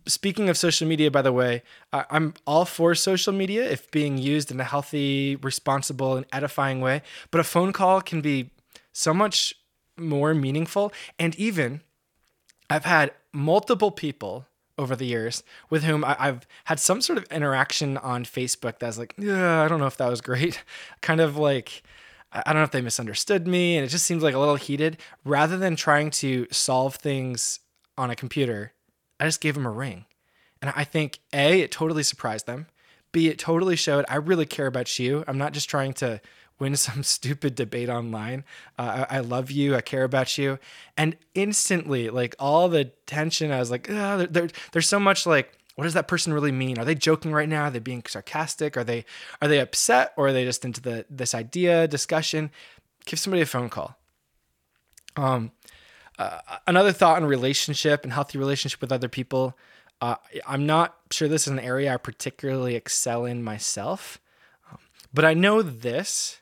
speaking 0.06 0.50
of 0.50 0.58
social 0.58 0.88
media, 0.88 1.10
by 1.10 1.22
the 1.22 1.34
way, 1.34 1.64
I'm 1.92 2.34
all 2.46 2.66
for 2.66 2.94
social 2.96 3.34
media 3.34 3.70
if 3.70 3.90
being 3.92 4.18
used 4.18 4.52
in 4.52 4.60
a 4.60 4.64
healthy, 4.64 5.36
responsible, 5.38 6.16
and 6.16 6.26
edifying 6.32 6.80
way. 6.82 7.02
But 7.32 7.42
a 7.42 7.44
phone 7.44 7.74
call 7.74 8.02
can 8.02 8.22
be 8.22 8.52
so 8.92 9.14
much 9.14 9.56
more 9.98 10.34
meaningful. 10.34 10.94
And 11.18 11.36
even 11.36 11.82
I've 12.70 12.86
had 12.86 13.12
multiple 13.34 13.92
people 13.92 14.46
over 14.78 14.96
the 14.96 15.06
years 15.06 15.44
with 15.70 15.84
whom 15.84 16.06
I, 16.06 16.16
have 16.20 16.48
had 16.66 16.80
some 16.80 17.02
sort 17.02 17.18
of 17.18 17.26
interaction 17.26 17.98
on 17.98 18.24
Facebook 18.24 18.80
that's 18.80 18.98
like, 18.98 19.14
yeah, 19.18 19.62
I 19.64 19.68
don't 19.68 19.80
know 19.80 19.88
if 19.88 19.98
that 19.98 20.10
was 20.10 20.22
great. 20.22 20.64
kind 21.02 21.20
of 21.20 21.36
like, 21.36 21.84
I 22.32 22.54
don't 22.54 22.62
know 22.62 22.64
if 22.64 22.72
they 22.72 22.82
misunderstood 22.82 23.48
me. 23.48 23.76
And 23.76 23.86
it 23.86 23.90
just 23.90 24.06
seems 24.06 24.24
like 24.24 24.36
a 24.36 24.40
little 24.40 24.56
heated 24.56 24.98
rather 25.26 25.58
than 25.58 25.76
trying 25.76 26.12
to 26.12 26.48
solve 26.52 26.96
things 26.96 27.60
on 27.98 28.10
a 28.10 28.16
computer 28.16 28.74
I 29.20 29.26
just 29.26 29.42
gave 29.42 29.58
him 29.58 29.66
a 29.66 29.72
ring. 29.72 30.06
And 30.62 30.74
I 30.76 30.84
think 30.84 31.20
A, 31.34 31.62
it 31.62 31.72
totally 31.72 32.04
surprised 32.04 32.46
them. 32.46 32.68
B, 33.12 33.28
it 33.28 33.40
totally 33.40 33.76
showed 33.76 34.06
I 34.08 34.16
really 34.16 34.46
care 34.46 34.68
about 34.68 35.00
you. 35.00 35.24
I'm 35.28 35.38
not 35.38 35.54
just 35.54 35.70
trying 35.70 35.94
to 35.94 36.22
win 36.60 36.76
some 36.76 37.04
stupid 37.04 37.56
debate 37.56 37.90
online. 37.90 38.44
Uh, 38.78 39.06
I, 39.10 39.18
I, 39.18 39.20
love 39.22 39.50
you. 39.50 39.76
I 39.76 39.82
care 39.82 40.04
about 40.04 40.38
you. 40.38 40.60
And 40.98 41.18
instantly, 41.34 42.10
like 42.10 42.36
all 42.38 42.70
the 42.70 42.86
tension, 43.06 43.52
I 43.52 43.60
was 43.60 43.72
like, 43.72 43.90
oh, 43.90 44.26
there, 44.30 44.50
there's 44.74 44.88
so 44.90 45.00
much 45.00 45.26
like, 45.26 45.54
what 45.76 45.86
does 45.86 45.94
that 45.94 46.10
person 46.10 46.34
really 46.34 46.52
mean? 46.52 46.78
Are 46.78 46.84
they 46.84 46.94
joking 46.94 47.32
right 47.32 47.48
now? 47.48 47.64
Are 47.64 47.72
they 47.72 47.80
being 47.80 48.04
sarcastic? 48.06 48.76
Are 48.76 48.84
they 48.84 49.06
are 49.42 49.48
they 49.48 49.62
upset 49.62 50.12
or 50.18 50.28
are 50.28 50.34
they 50.34 50.44
just 50.44 50.66
into 50.66 50.82
the 50.82 51.06
this 51.10 51.34
idea 51.34 51.88
discussion? 51.88 52.52
Give 53.06 53.18
somebody 53.18 53.42
a 53.42 53.46
phone 53.46 53.70
call. 53.70 53.98
Um, 55.16 55.54
uh, 56.20 56.42
another 56.68 56.92
thought 56.92 57.16
on 57.16 57.26
relationship 57.26 58.04
and 58.04 58.12
healthy 58.12 58.38
relationship 58.38 58.82
with 58.82 58.92
other 58.92 59.08
people. 59.08 59.58
Uh, 60.02 60.16
I'm 60.46 60.66
not 60.66 60.98
sure 61.12 61.28
this 61.28 61.48
is 61.48 61.54
an 61.54 61.60
area 61.60 61.94
I 61.94 61.98
particularly 61.98 62.76
excel 62.76 63.26
in 63.26 63.42
myself, 63.42 64.20
um, 64.70 64.80
but 65.14 65.24
I 65.24 65.34
know 65.34 65.62
this. 65.62 66.42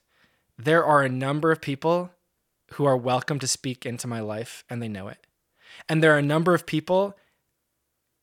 There 0.58 0.84
are 0.84 1.04
a 1.04 1.10
number 1.10 1.52
of 1.52 1.62
people 1.62 2.10
who 2.74 2.86
are 2.86 2.98
welcome 2.98 3.38
to 3.38 3.48
speak 3.48 3.86
into 3.86 4.08
my 4.08 4.20
life 4.20 4.64
and 4.68 4.82
they 4.82 4.88
know 4.88 5.08
it. 5.08 5.20
And 5.88 6.02
there 6.02 6.14
are 6.16 6.18
a 6.18 6.24
number 6.24 6.56
of 6.56 6.66
people 6.66 7.16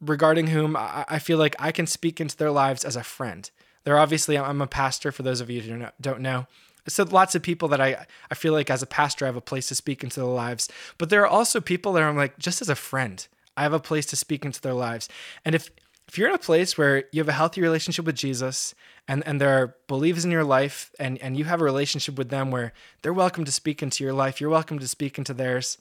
regarding 0.00 0.48
whom 0.48 0.76
I, 0.76 1.04
I 1.08 1.18
feel 1.20 1.38
like 1.38 1.54
I 1.60 1.70
can 1.70 1.86
speak 1.86 2.20
into 2.20 2.36
their 2.36 2.50
lives 2.50 2.84
as 2.84 2.96
a 2.96 3.04
friend. 3.04 3.48
They're 3.84 3.98
obviously, 3.98 4.36
I'm 4.36 4.60
a 4.60 4.66
pastor 4.66 5.12
for 5.12 5.22
those 5.22 5.40
of 5.40 5.50
you 5.50 5.60
who 5.60 5.86
don't 6.00 6.20
know 6.20 6.48
so 6.86 7.04
lots 7.04 7.34
of 7.34 7.42
people 7.42 7.68
that 7.68 7.80
I 7.80 8.06
I 8.30 8.34
feel 8.34 8.52
like 8.52 8.70
as 8.70 8.82
a 8.82 8.86
pastor 8.86 9.24
I 9.24 9.28
have 9.28 9.36
a 9.36 9.40
place 9.40 9.68
to 9.68 9.74
speak 9.74 10.02
into 10.04 10.20
their 10.20 10.28
lives. 10.28 10.68
But 10.98 11.10
there 11.10 11.22
are 11.22 11.26
also 11.26 11.60
people 11.60 11.92
that 11.94 12.02
I'm 12.02 12.16
like 12.16 12.38
just 12.38 12.62
as 12.62 12.68
a 12.68 12.74
friend, 12.74 13.26
I 13.56 13.62
have 13.62 13.72
a 13.72 13.80
place 13.80 14.06
to 14.06 14.16
speak 14.16 14.44
into 14.44 14.60
their 14.60 14.74
lives. 14.74 15.08
And 15.44 15.54
if 15.54 15.70
if 16.08 16.18
you're 16.18 16.28
in 16.28 16.34
a 16.34 16.38
place 16.38 16.76
where 16.76 17.04
you 17.12 17.20
have 17.20 17.28
a 17.28 17.32
healthy 17.32 17.62
relationship 17.62 18.04
with 18.04 18.16
Jesus 18.16 18.74
and, 19.08 19.26
and 19.26 19.40
there 19.40 19.50
are 19.50 19.74
believers 19.86 20.24
in 20.24 20.30
your 20.30 20.44
life 20.44 20.90
and, 20.98 21.18
and 21.18 21.36
you 21.36 21.44
have 21.44 21.60
a 21.60 21.64
relationship 21.64 22.16
with 22.18 22.28
them 22.28 22.50
where 22.50 22.72
they're 23.02 23.12
welcome 23.12 23.44
to 23.44 23.52
speak 23.52 23.82
into 23.82 24.04
your 24.04 24.12
life, 24.12 24.40
you're 24.40 24.50
welcome 24.50 24.78
to 24.78 24.88
speak 24.88 25.18
into 25.18 25.32
theirs. 25.32 25.78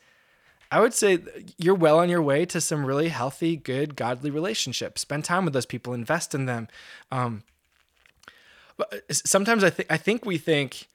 I 0.72 0.80
would 0.80 0.94
say 0.94 1.20
you're 1.58 1.76
well 1.76 2.00
on 2.00 2.10
your 2.10 2.22
way 2.22 2.46
to 2.46 2.60
some 2.60 2.86
really 2.86 3.10
healthy, 3.10 3.56
good, 3.56 3.96
godly 3.96 4.32
relationships. 4.32 5.02
Spend 5.02 5.24
time 5.24 5.46
with 5.46 5.54
those 5.54 5.68
people, 5.68 5.94
invest 5.94 6.34
in 6.34 6.48
them. 6.48 6.68
Um, 7.12 7.44
but 8.76 9.04
sometimes 9.12 9.64
I 9.64 9.70
think 9.70 9.92
I 9.92 9.98
think 9.98 10.26
we 10.26 10.40
think 10.40 10.88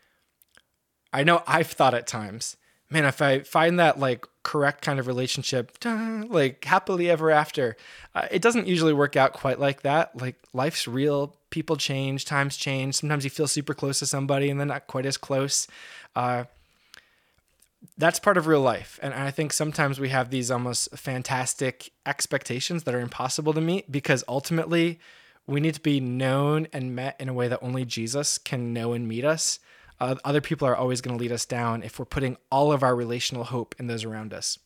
I 1.12 1.24
know 1.24 1.42
I've 1.46 1.68
thought 1.68 1.94
at 1.94 2.06
times, 2.06 2.56
man, 2.90 3.04
if 3.04 3.20
I 3.22 3.40
find 3.40 3.78
that 3.78 3.98
like 3.98 4.26
correct 4.42 4.82
kind 4.82 4.98
of 4.98 5.06
relationship, 5.06 5.76
like 5.84 6.64
happily 6.64 7.10
ever 7.10 7.30
after, 7.30 7.76
uh, 8.14 8.26
it 8.30 8.42
doesn't 8.42 8.66
usually 8.66 8.92
work 8.92 9.16
out 9.16 9.32
quite 9.32 9.58
like 9.58 9.82
that. 9.82 10.16
Like 10.20 10.36
life's 10.52 10.88
real, 10.88 11.36
people 11.50 11.76
change, 11.76 12.24
times 12.24 12.56
change. 12.56 12.96
Sometimes 12.96 13.24
you 13.24 13.30
feel 13.30 13.46
super 13.46 13.74
close 13.74 13.98
to 14.00 14.06
somebody 14.06 14.50
and 14.50 14.60
then 14.60 14.68
not 14.68 14.86
quite 14.86 15.06
as 15.06 15.16
close. 15.16 15.66
Uh, 16.14 16.44
that's 17.96 18.18
part 18.18 18.36
of 18.36 18.46
real 18.46 18.60
life. 18.60 18.98
And 19.02 19.14
I 19.14 19.30
think 19.30 19.52
sometimes 19.52 20.00
we 20.00 20.08
have 20.08 20.30
these 20.30 20.50
almost 20.50 20.96
fantastic 20.96 21.90
expectations 22.06 22.84
that 22.84 22.94
are 22.94 23.00
impossible 23.00 23.52
to 23.54 23.60
meet 23.60 23.90
because 23.90 24.24
ultimately 24.28 24.98
we 25.46 25.60
need 25.60 25.74
to 25.74 25.80
be 25.80 26.00
known 26.00 26.66
and 26.72 26.94
met 26.94 27.16
in 27.18 27.28
a 27.28 27.32
way 27.32 27.48
that 27.48 27.60
only 27.62 27.84
Jesus 27.84 28.36
can 28.36 28.72
know 28.72 28.92
and 28.92 29.08
meet 29.08 29.24
us 29.24 29.60
uh, 30.00 30.16
other 30.24 30.40
people 30.40 30.66
are 30.66 30.76
always 30.76 31.00
going 31.00 31.16
to 31.16 31.20
lead 31.20 31.32
us 31.32 31.44
down 31.44 31.82
if 31.82 31.98
we're 31.98 32.04
putting 32.04 32.36
all 32.50 32.72
of 32.72 32.82
our 32.82 32.94
relational 32.94 33.44
hope 33.44 33.74
in 33.78 33.86
those 33.86 34.04
around 34.04 34.32
us. 34.32 34.58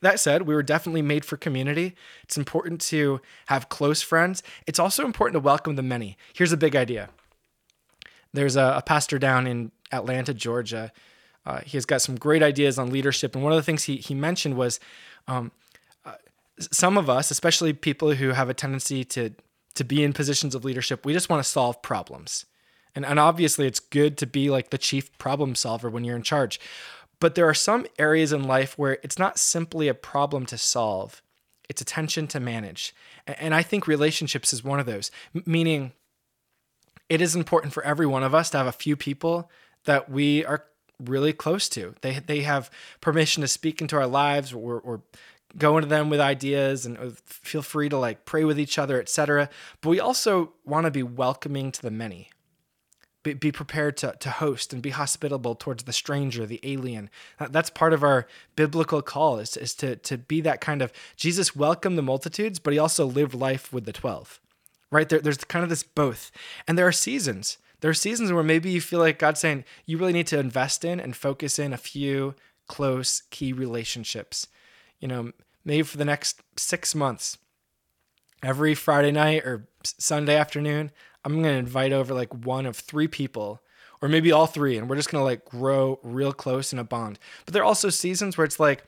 That 0.00 0.20
said, 0.20 0.42
we 0.42 0.54
were 0.54 0.62
definitely 0.62 1.02
made 1.02 1.24
for 1.24 1.36
community. 1.36 1.94
It's 2.22 2.36
important 2.36 2.80
to 2.82 3.20
have 3.46 3.68
close 3.68 4.00
friends. 4.00 4.42
It's 4.66 4.78
also 4.78 5.04
important 5.04 5.34
to 5.34 5.44
welcome 5.44 5.76
the 5.76 5.82
many. 5.82 6.16
Here's 6.32 6.52
a 6.52 6.56
big 6.56 6.76
idea 6.76 7.10
there's 8.34 8.56
a, 8.56 8.74
a 8.76 8.82
pastor 8.82 9.18
down 9.18 9.46
in 9.46 9.72
Atlanta, 9.90 10.34
Georgia. 10.34 10.92
Uh, 11.46 11.60
he 11.64 11.76
has 11.78 11.86
got 11.86 12.02
some 12.02 12.14
great 12.14 12.42
ideas 12.42 12.78
on 12.78 12.90
leadership. 12.90 13.34
And 13.34 13.42
one 13.42 13.52
of 13.52 13.56
the 13.56 13.62
things 13.62 13.84
he, 13.84 13.96
he 13.96 14.14
mentioned 14.14 14.56
was 14.56 14.78
um, 15.26 15.50
uh, 16.04 16.12
some 16.60 16.98
of 16.98 17.08
us, 17.08 17.30
especially 17.30 17.72
people 17.72 18.12
who 18.12 18.30
have 18.30 18.50
a 18.50 18.54
tendency 18.54 19.02
to, 19.04 19.30
to 19.74 19.84
be 19.84 20.04
in 20.04 20.12
positions 20.12 20.54
of 20.54 20.64
leadership, 20.64 21.06
we 21.06 21.14
just 21.14 21.30
want 21.30 21.42
to 21.42 21.48
solve 21.48 21.80
problems. 21.80 22.44
And, 22.94 23.04
and 23.04 23.18
obviously, 23.18 23.66
it's 23.66 23.80
good 23.80 24.16
to 24.18 24.26
be 24.26 24.50
like 24.50 24.70
the 24.70 24.78
chief 24.78 25.16
problem 25.18 25.54
solver 25.54 25.88
when 25.90 26.04
you're 26.04 26.16
in 26.16 26.22
charge. 26.22 26.60
But 27.20 27.34
there 27.34 27.48
are 27.48 27.54
some 27.54 27.86
areas 27.98 28.32
in 28.32 28.44
life 28.44 28.78
where 28.78 28.98
it's 29.02 29.18
not 29.18 29.38
simply 29.38 29.88
a 29.88 29.94
problem 29.94 30.46
to 30.46 30.58
solve, 30.58 31.22
it's 31.68 31.82
a 31.82 31.84
tension 31.84 32.26
to 32.28 32.40
manage. 32.40 32.94
And 33.26 33.54
I 33.54 33.62
think 33.62 33.86
relationships 33.86 34.52
is 34.52 34.64
one 34.64 34.80
of 34.80 34.86
those, 34.86 35.10
meaning 35.44 35.92
it 37.08 37.20
is 37.20 37.34
important 37.34 37.72
for 37.72 37.84
every 37.84 38.06
one 38.06 38.22
of 38.22 38.34
us 38.34 38.50
to 38.50 38.58
have 38.58 38.66
a 38.66 38.72
few 38.72 38.96
people 38.96 39.50
that 39.84 40.10
we 40.10 40.44
are 40.44 40.64
really 41.02 41.32
close 41.32 41.68
to. 41.70 41.94
They, 42.00 42.18
they 42.18 42.40
have 42.40 42.70
permission 43.00 43.42
to 43.42 43.48
speak 43.48 43.80
into 43.80 43.96
our 43.96 44.06
lives 44.06 44.52
or, 44.52 44.80
or 44.80 45.02
go 45.56 45.76
into 45.76 45.88
them 45.88 46.10
with 46.10 46.20
ideas 46.20 46.84
and 46.84 46.98
uh, 46.98 47.10
feel 47.24 47.62
free 47.62 47.88
to 47.88 47.98
like 47.98 48.24
pray 48.24 48.44
with 48.44 48.58
each 48.58 48.78
other, 48.78 49.00
etc. 49.00 49.48
But 49.80 49.90
we 49.90 50.00
also 50.00 50.52
want 50.64 50.84
to 50.84 50.90
be 50.90 51.02
welcoming 51.02 51.72
to 51.72 51.82
the 51.82 51.90
many 51.90 52.30
be, 53.28 53.34
be 53.34 53.52
prepared 53.52 53.96
to, 53.98 54.14
to 54.20 54.30
host 54.30 54.72
and 54.72 54.82
be 54.82 54.90
hospitable 54.90 55.54
towards 55.54 55.84
the 55.84 55.92
stranger, 55.92 56.46
the 56.46 56.60
alien. 56.62 57.10
That's 57.50 57.70
part 57.70 57.92
of 57.92 58.02
our 58.02 58.26
biblical 58.56 59.02
call 59.02 59.38
is, 59.38 59.56
is 59.56 59.74
to, 59.76 59.96
to 59.96 60.18
be 60.18 60.40
that 60.42 60.60
kind 60.60 60.82
of 60.82 60.92
Jesus 61.16 61.54
welcomed 61.54 61.98
the 61.98 62.02
multitudes, 62.02 62.58
but 62.58 62.72
he 62.72 62.78
also 62.78 63.06
lived 63.06 63.34
life 63.34 63.72
with 63.72 63.84
the 63.84 63.92
12, 63.92 64.40
right? 64.90 65.08
There, 65.08 65.20
there's 65.20 65.38
kind 65.38 65.62
of 65.62 65.68
this 65.68 65.82
both. 65.82 66.30
And 66.66 66.78
there 66.78 66.86
are 66.86 66.92
seasons. 66.92 67.58
There 67.80 67.90
are 67.90 67.94
seasons 67.94 68.32
where 68.32 68.42
maybe 68.42 68.70
you 68.70 68.80
feel 68.80 69.00
like 69.00 69.18
God's 69.18 69.40
saying 69.40 69.64
you 69.86 69.98
really 69.98 70.12
need 70.12 70.26
to 70.28 70.38
invest 70.38 70.84
in 70.84 70.98
and 70.98 71.14
focus 71.14 71.58
in 71.58 71.72
a 71.72 71.78
few 71.78 72.34
close 72.66 73.22
key 73.30 73.52
relationships. 73.52 74.46
You 75.00 75.08
know, 75.08 75.32
maybe 75.64 75.82
for 75.82 75.98
the 75.98 76.04
next 76.04 76.40
six 76.56 76.94
months, 76.94 77.38
every 78.42 78.74
Friday 78.74 79.12
night 79.12 79.44
or 79.44 79.68
Sunday 79.84 80.36
afternoon, 80.36 80.90
I'm 81.28 81.42
going 81.42 81.54
to 81.54 81.58
invite 81.58 81.92
over 81.92 82.14
like 82.14 82.32
one 82.32 82.64
of 82.64 82.76
three 82.76 83.06
people 83.06 83.60
or 84.00 84.08
maybe 84.08 84.32
all 84.32 84.46
three, 84.46 84.76
and 84.76 84.88
we're 84.88 84.96
just 84.96 85.10
gonna 85.10 85.24
like 85.24 85.44
grow 85.44 85.98
real 86.02 86.32
close 86.32 86.72
in 86.72 86.78
a 86.78 86.84
bond. 86.84 87.18
But 87.44 87.54
there 87.54 87.62
are 87.62 87.66
also 87.66 87.90
seasons 87.90 88.36
where 88.36 88.44
it's 88.44 88.60
like 88.60 88.84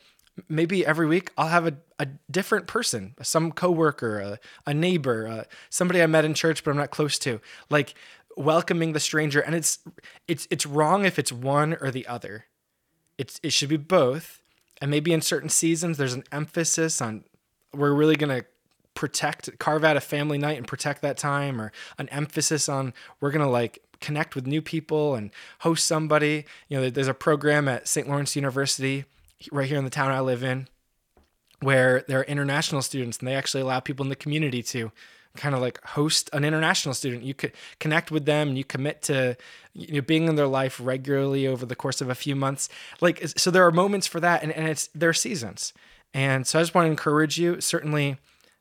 maybe 0.48 0.86
every 0.86 1.06
week 1.06 1.32
I'll 1.36 1.48
have 1.48 1.66
a, 1.66 1.76
a 1.98 2.06
different 2.30 2.66
person, 2.66 3.14
some 3.22 3.52
coworker, 3.52 4.20
a, 4.20 4.38
a 4.66 4.72
neighbor, 4.72 5.26
uh, 5.26 5.44
somebody 5.68 6.02
I 6.02 6.06
met 6.06 6.24
in 6.24 6.34
church 6.34 6.62
but 6.64 6.70
I'm 6.70 6.76
not 6.76 6.90
close 6.90 7.18
to, 7.20 7.40
like 7.68 7.94
welcoming 8.36 8.92
the 8.92 9.00
stranger. 9.00 9.40
And 9.40 9.54
it's 9.54 9.78
it's 10.28 10.46
it's 10.50 10.66
wrong 10.66 11.04
if 11.04 11.18
it's 11.18 11.32
one 11.32 11.76
or 11.80 11.90
the 11.90 12.06
other. 12.06 12.46
It's 13.18 13.40
it 13.42 13.52
should 13.52 13.68
be 13.68 13.76
both. 13.76 14.42
And 14.80 14.90
maybe 14.90 15.12
in 15.12 15.20
certain 15.20 15.50
seasons 15.50 15.98
there's 15.98 16.14
an 16.14 16.24
emphasis 16.32 17.02
on 17.02 17.24
we're 17.74 17.92
really 17.92 18.16
gonna 18.16 18.44
protect 18.94 19.58
carve 19.58 19.84
out 19.84 19.96
a 19.96 20.00
family 20.00 20.38
night 20.38 20.58
and 20.58 20.66
protect 20.66 21.02
that 21.02 21.16
time 21.16 21.60
or 21.60 21.72
an 21.98 22.08
emphasis 22.08 22.68
on 22.68 22.92
we're 23.20 23.30
going 23.30 23.44
to 23.44 23.50
like 23.50 23.82
connect 24.00 24.34
with 24.34 24.46
new 24.46 24.60
people 24.62 25.14
and 25.14 25.30
host 25.60 25.86
somebody. 25.86 26.44
You 26.68 26.80
know 26.80 26.90
there's 26.90 27.08
a 27.08 27.14
program 27.14 27.68
at 27.68 27.86
st 27.88 28.08
lawrence 28.08 28.34
university 28.34 29.04
right 29.52 29.68
here 29.68 29.78
in 29.78 29.84
the 29.84 29.90
town 29.90 30.10
i 30.10 30.20
live 30.20 30.42
in 30.42 30.68
where 31.60 32.04
there 32.08 32.20
are 32.20 32.24
international 32.24 32.82
students 32.82 33.18
and 33.18 33.28
they 33.28 33.34
actually 33.34 33.60
allow 33.60 33.80
people 33.80 34.04
in 34.04 34.10
the 34.10 34.16
community 34.16 34.62
to 34.62 34.90
kind 35.36 35.54
of 35.54 35.60
like 35.60 35.82
host 35.84 36.28
an 36.32 36.44
international 36.44 36.94
student. 36.94 37.22
You 37.22 37.34
could 37.34 37.52
connect 37.78 38.10
with 38.10 38.24
them 38.24 38.48
and 38.48 38.58
you 38.58 38.64
commit 38.64 39.02
to 39.02 39.36
you 39.74 39.94
know 39.94 40.00
being 40.00 40.26
in 40.26 40.34
their 40.34 40.46
life 40.46 40.80
regularly 40.82 41.46
over 41.46 41.64
the 41.64 41.76
course 41.76 42.00
of 42.00 42.10
a 42.10 42.14
few 42.14 42.34
months. 42.34 42.68
Like 43.00 43.22
so 43.36 43.50
there 43.50 43.66
are 43.66 43.70
moments 43.70 44.06
for 44.06 44.20
that 44.20 44.42
and, 44.42 44.52
and 44.52 44.68
it's 44.68 44.88
there 44.94 45.10
are 45.10 45.14
seasons. 45.14 45.72
And 46.12 46.46
so 46.46 46.58
i 46.58 46.62
just 46.62 46.74
want 46.74 46.86
to 46.86 46.90
encourage 46.90 47.38
you 47.38 47.60
certainly 47.60 48.16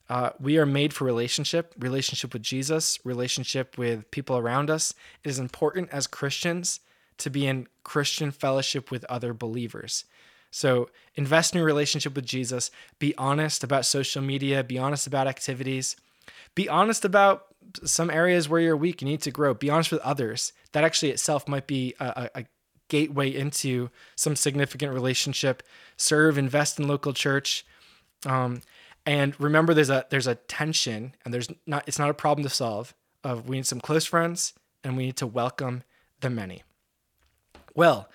uh, 0.09 0.31
we 0.39 0.57
are 0.57 0.65
made 0.65 0.93
for 0.93 1.05
relationship, 1.05 1.75
relationship 1.77 2.33
with 2.33 2.41
Jesus, 2.41 2.99
relationship 3.03 3.77
with 3.77 4.09
people 4.09 4.37
around 4.37 4.69
us. 4.69 4.93
It 5.23 5.29
is 5.29 5.39
important 5.39 5.89
as 5.91 6.07
Christians 6.07 6.79
to 7.19 7.29
be 7.29 7.45
in 7.45 7.67
Christian 7.83 8.31
fellowship 8.31 8.89
with 8.89 9.05
other 9.05 9.33
believers. 9.33 10.05
So 10.51 10.89
invest 11.15 11.53
in 11.53 11.59
your 11.59 11.65
relationship 11.65 12.15
with 12.15 12.25
Jesus. 12.25 12.71
Be 12.97 13.15
honest 13.17 13.63
about 13.63 13.85
social 13.85 14.21
media. 14.21 14.63
Be 14.63 14.79
honest 14.79 15.05
about 15.05 15.27
activities. 15.27 15.95
Be 16.55 16.67
honest 16.67 17.05
about 17.05 17.45
some 17.83 18.09
areas 18.09 18.49
where 18.49 18.61
you're 18.61 18.75
weak. 18.75 19.01
You 19.01 19.07
need 19.07 19.21
to 19.21 19.31
grow. 19.31 19.53
Be 19.53 19.69
honest 19.69 19.91
with 19.91 20.01
others. 20.01 20.53
That 20.71 20.83
actually 20.83 21.11
itself 21.11 21.47
might 21.47 21.67
be 21.67 21.93
a, 21.99 22.29
a 22.33 22.45
gateway 22.87 23.29
into 23.29 23.91
some 24.15 24.35
significant 24.35 24.91
relationship. 24.91 25.61
Serve, 25.97 26.37
invest 26.37 26.79
in 26.79 26.87
local 26.87 27.13
church. 27.13 27.63
Um, 28.25 28.61
and 29.09 29.33
remember, 29.41 29.73
there's 29.73 29.89
a 29.89 30.05
there's 30.11 30.27
a 30.27 30.35
tension, 30.35 31.15
and 31.25 31.33
there's 31.33 31.49
not 31.65 31.87
it's 31.87 31.97
not 31.97 32.11
a 32.11 32.13
problem 32.13 32.43
to 32.43 32.49
solve. 32.49 32.93
Of 33.23 33.49
we 33.49 33.55
need 33.55 33.65
some 33.65 33.81
close 33.81 34.05
friends, 34.05 34.53
and 34.83 34.95
we 34.95 35.07
need 35.07 35.17
to 35.17 35.25
welcome 35.25 35.81
the 36.21 36.29
many. 36.29 36.61
Well, 37.73 38.07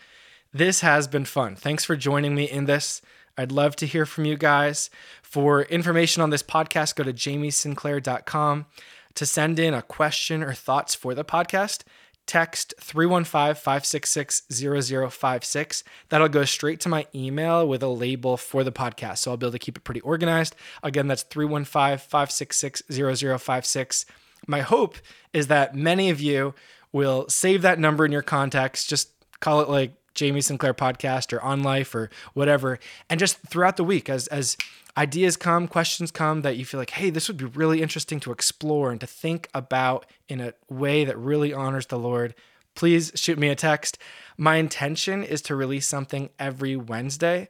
this 0.52 0.83
has 0.83 1.09
been 1.09 1.24
fun. 1.24 1.57
Thanks 1.57 1.85
for 1.85 1.96
joining 1.96 2.37
me 2.37 2.48
in 2.48 2.66
this. 2.66 3.02
I'd 3.37 3.50
love 3.50 3.74
to 3.76 3.87
hear 3.87 4.07
from 4.07 4.24
you 4.24 4.37
guys. 4.37 4.88
For 5.20 5.62
information 5.62 6.22
on 6.22 6.30
this 6.30 6.44
podcast, 6.44 6.94
go 6.94 7.02
to 7.02 7.12
jamiesinclair.com. 7.12 8.66
To 9.14 9.26
send 9.26 9.59
in 9.59 9.74
a 9.74 9.83
question 9.83 10.44
or 10.44 10.52
thoughts 10.54 10.94
for 10.94 11.12
the 11.12 11.24
podcast, 11.24 11.83
text 12.26 12.74
315 12.80 13.54
566 13.54 14.42
0056. 14.52 15.84
That'll 16.08 16.28
go 16.28 16.44
straight 16.44 16.80
to 16.80 16.88
my 16.88 17.06
email 17.14 17.66
with 17.66 17.82
a 17.82 17.88
label 17.88 18.37
for 18.37 18.64
the 18.64 18.72
podcast. 18.72 19.18
So 19.18 19.30
I'll 19.30 19.37
be 19.37 19.46
able 19.46 19.52
to 19.52 19.58
keep 19.58 19.76
it 19.76 19.84
pretty 19.84 20.00
organized. 20.00 20.54
Again, 20.82 21.06
that's 21.06 21.22
315 21.22 21.98
566 21.98 22.82
0056. 22.90 24.06
My 24.46 24.60
hope 24.60 24.96
is 25.32 25.46
that 25.48 25.74
many 25.74 26.10
of 26.10 26.20
you 26.20 26.54
will 26.92 27.28
save 27.28 27.62
that 27.62 27.78
number 27.78 28.04
in 28.04 28.12
your 28.12 28.22
contacts. 28.22 28.87
Just 28.87 29.10
call 29.40 29.60
it 29.60 29.68
like 29.68 29.92
Jamie 30.14 30.40
Sinclair 30.40 30.74
podcast 30.74 31.32
or 31.32 31.42
on 31.42 31.62
life 31.62 31.94
or 31.94 32.08
whatever. 32.34 32.78
And 33.10 33.18
just 33.18 33.38
throughout 33.38 33.76
the 33.76 33.84
week, 33.84 34.08
as 34.08 34.26
as 34.28 34.56
ideas 34.96 35.37
come, 35.37 35.66
questions 35.68 36.11
come 36.11 36.42
that 36.42 36.57
you 36.57 36.64
feel 36.64 36.80
like, 36.80 36.90
hey, 36.90 37.11
this 37.11 37.28
would 37.28 37.37
be 37.37 37.44
really 37.44 37.83
interesting 37.83 38.20
to 38.20 38.33
explore 38.33 38.90
and 38.90 39.00
to 39.00 39.07
think 39.07 39.48
about 39.54 40.07
in 40.28 40.40
a 40.40 40.54
way 40.68 41.04
that 41.04 41.18
really 41.18 41.52
honors 41.52 41.87
the 41.87 41.98
Lord, 41.98 42.35
please 42.74 43.12
shoot 43.14 43.38
me 43.38 43.48
a 43.48 43.54
text. 43.54 43.98
My 44.37 44.57
intention 44.57 45.22
is 45.22 45.42
to 45.42 45.57
release 45.57 45.87
something 45.87 46.30
every 46.38 46.76
Wednesday. 46.76 47.48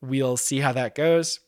We'll 0.00 0.36
see 0.36 0.60
how 0.60 0.72
that 0.72 0.94
goes. 0.94 1.40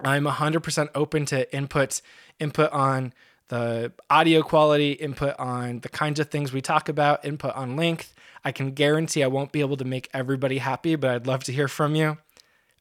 I'm 0.00 0.24
100% 0.24 0.88
open 0.94 1.24
to 1.26 1.54
input 1.54 2.00
input 2.40 2.72
on 2.72 3.12
the 3.48 3.92
audio 4.10 4.42
quality, 4.42 4.92
input 4.92 5.38
on 5.38 5.80
the 5.80 5.88
kinds 5.88 6.18
of 6.18 6.30
things 6.30 6.52
we 6.52 6.60
talk 6.60 6.88
about, 6.88 7.24
input 7.24 7.54
on 7.54 7.76
length. 7.76 8.14
I 8.44 8.52
can 8.52 8.72
guarantee 8.72 9.22
I 9.22 9.28
won't 9.28 9.52
be 9.52 9.60
able 9.60 9.76
to 9.76 9.84
make 9.84 10.08
everybody 10.12 10.58
happy, 10.58 10.96
but 10.96 11.10
I'd 11.10 11.26
love 11.26 11.44
to 11.44 11.52
hear 11.52 11.68
from 11.68 11.94
you. 11.94 12.18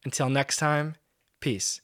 Until 0.06 0.30
next 0.30 0.58
time, 0.58 0.96
peace. 1.43 1.83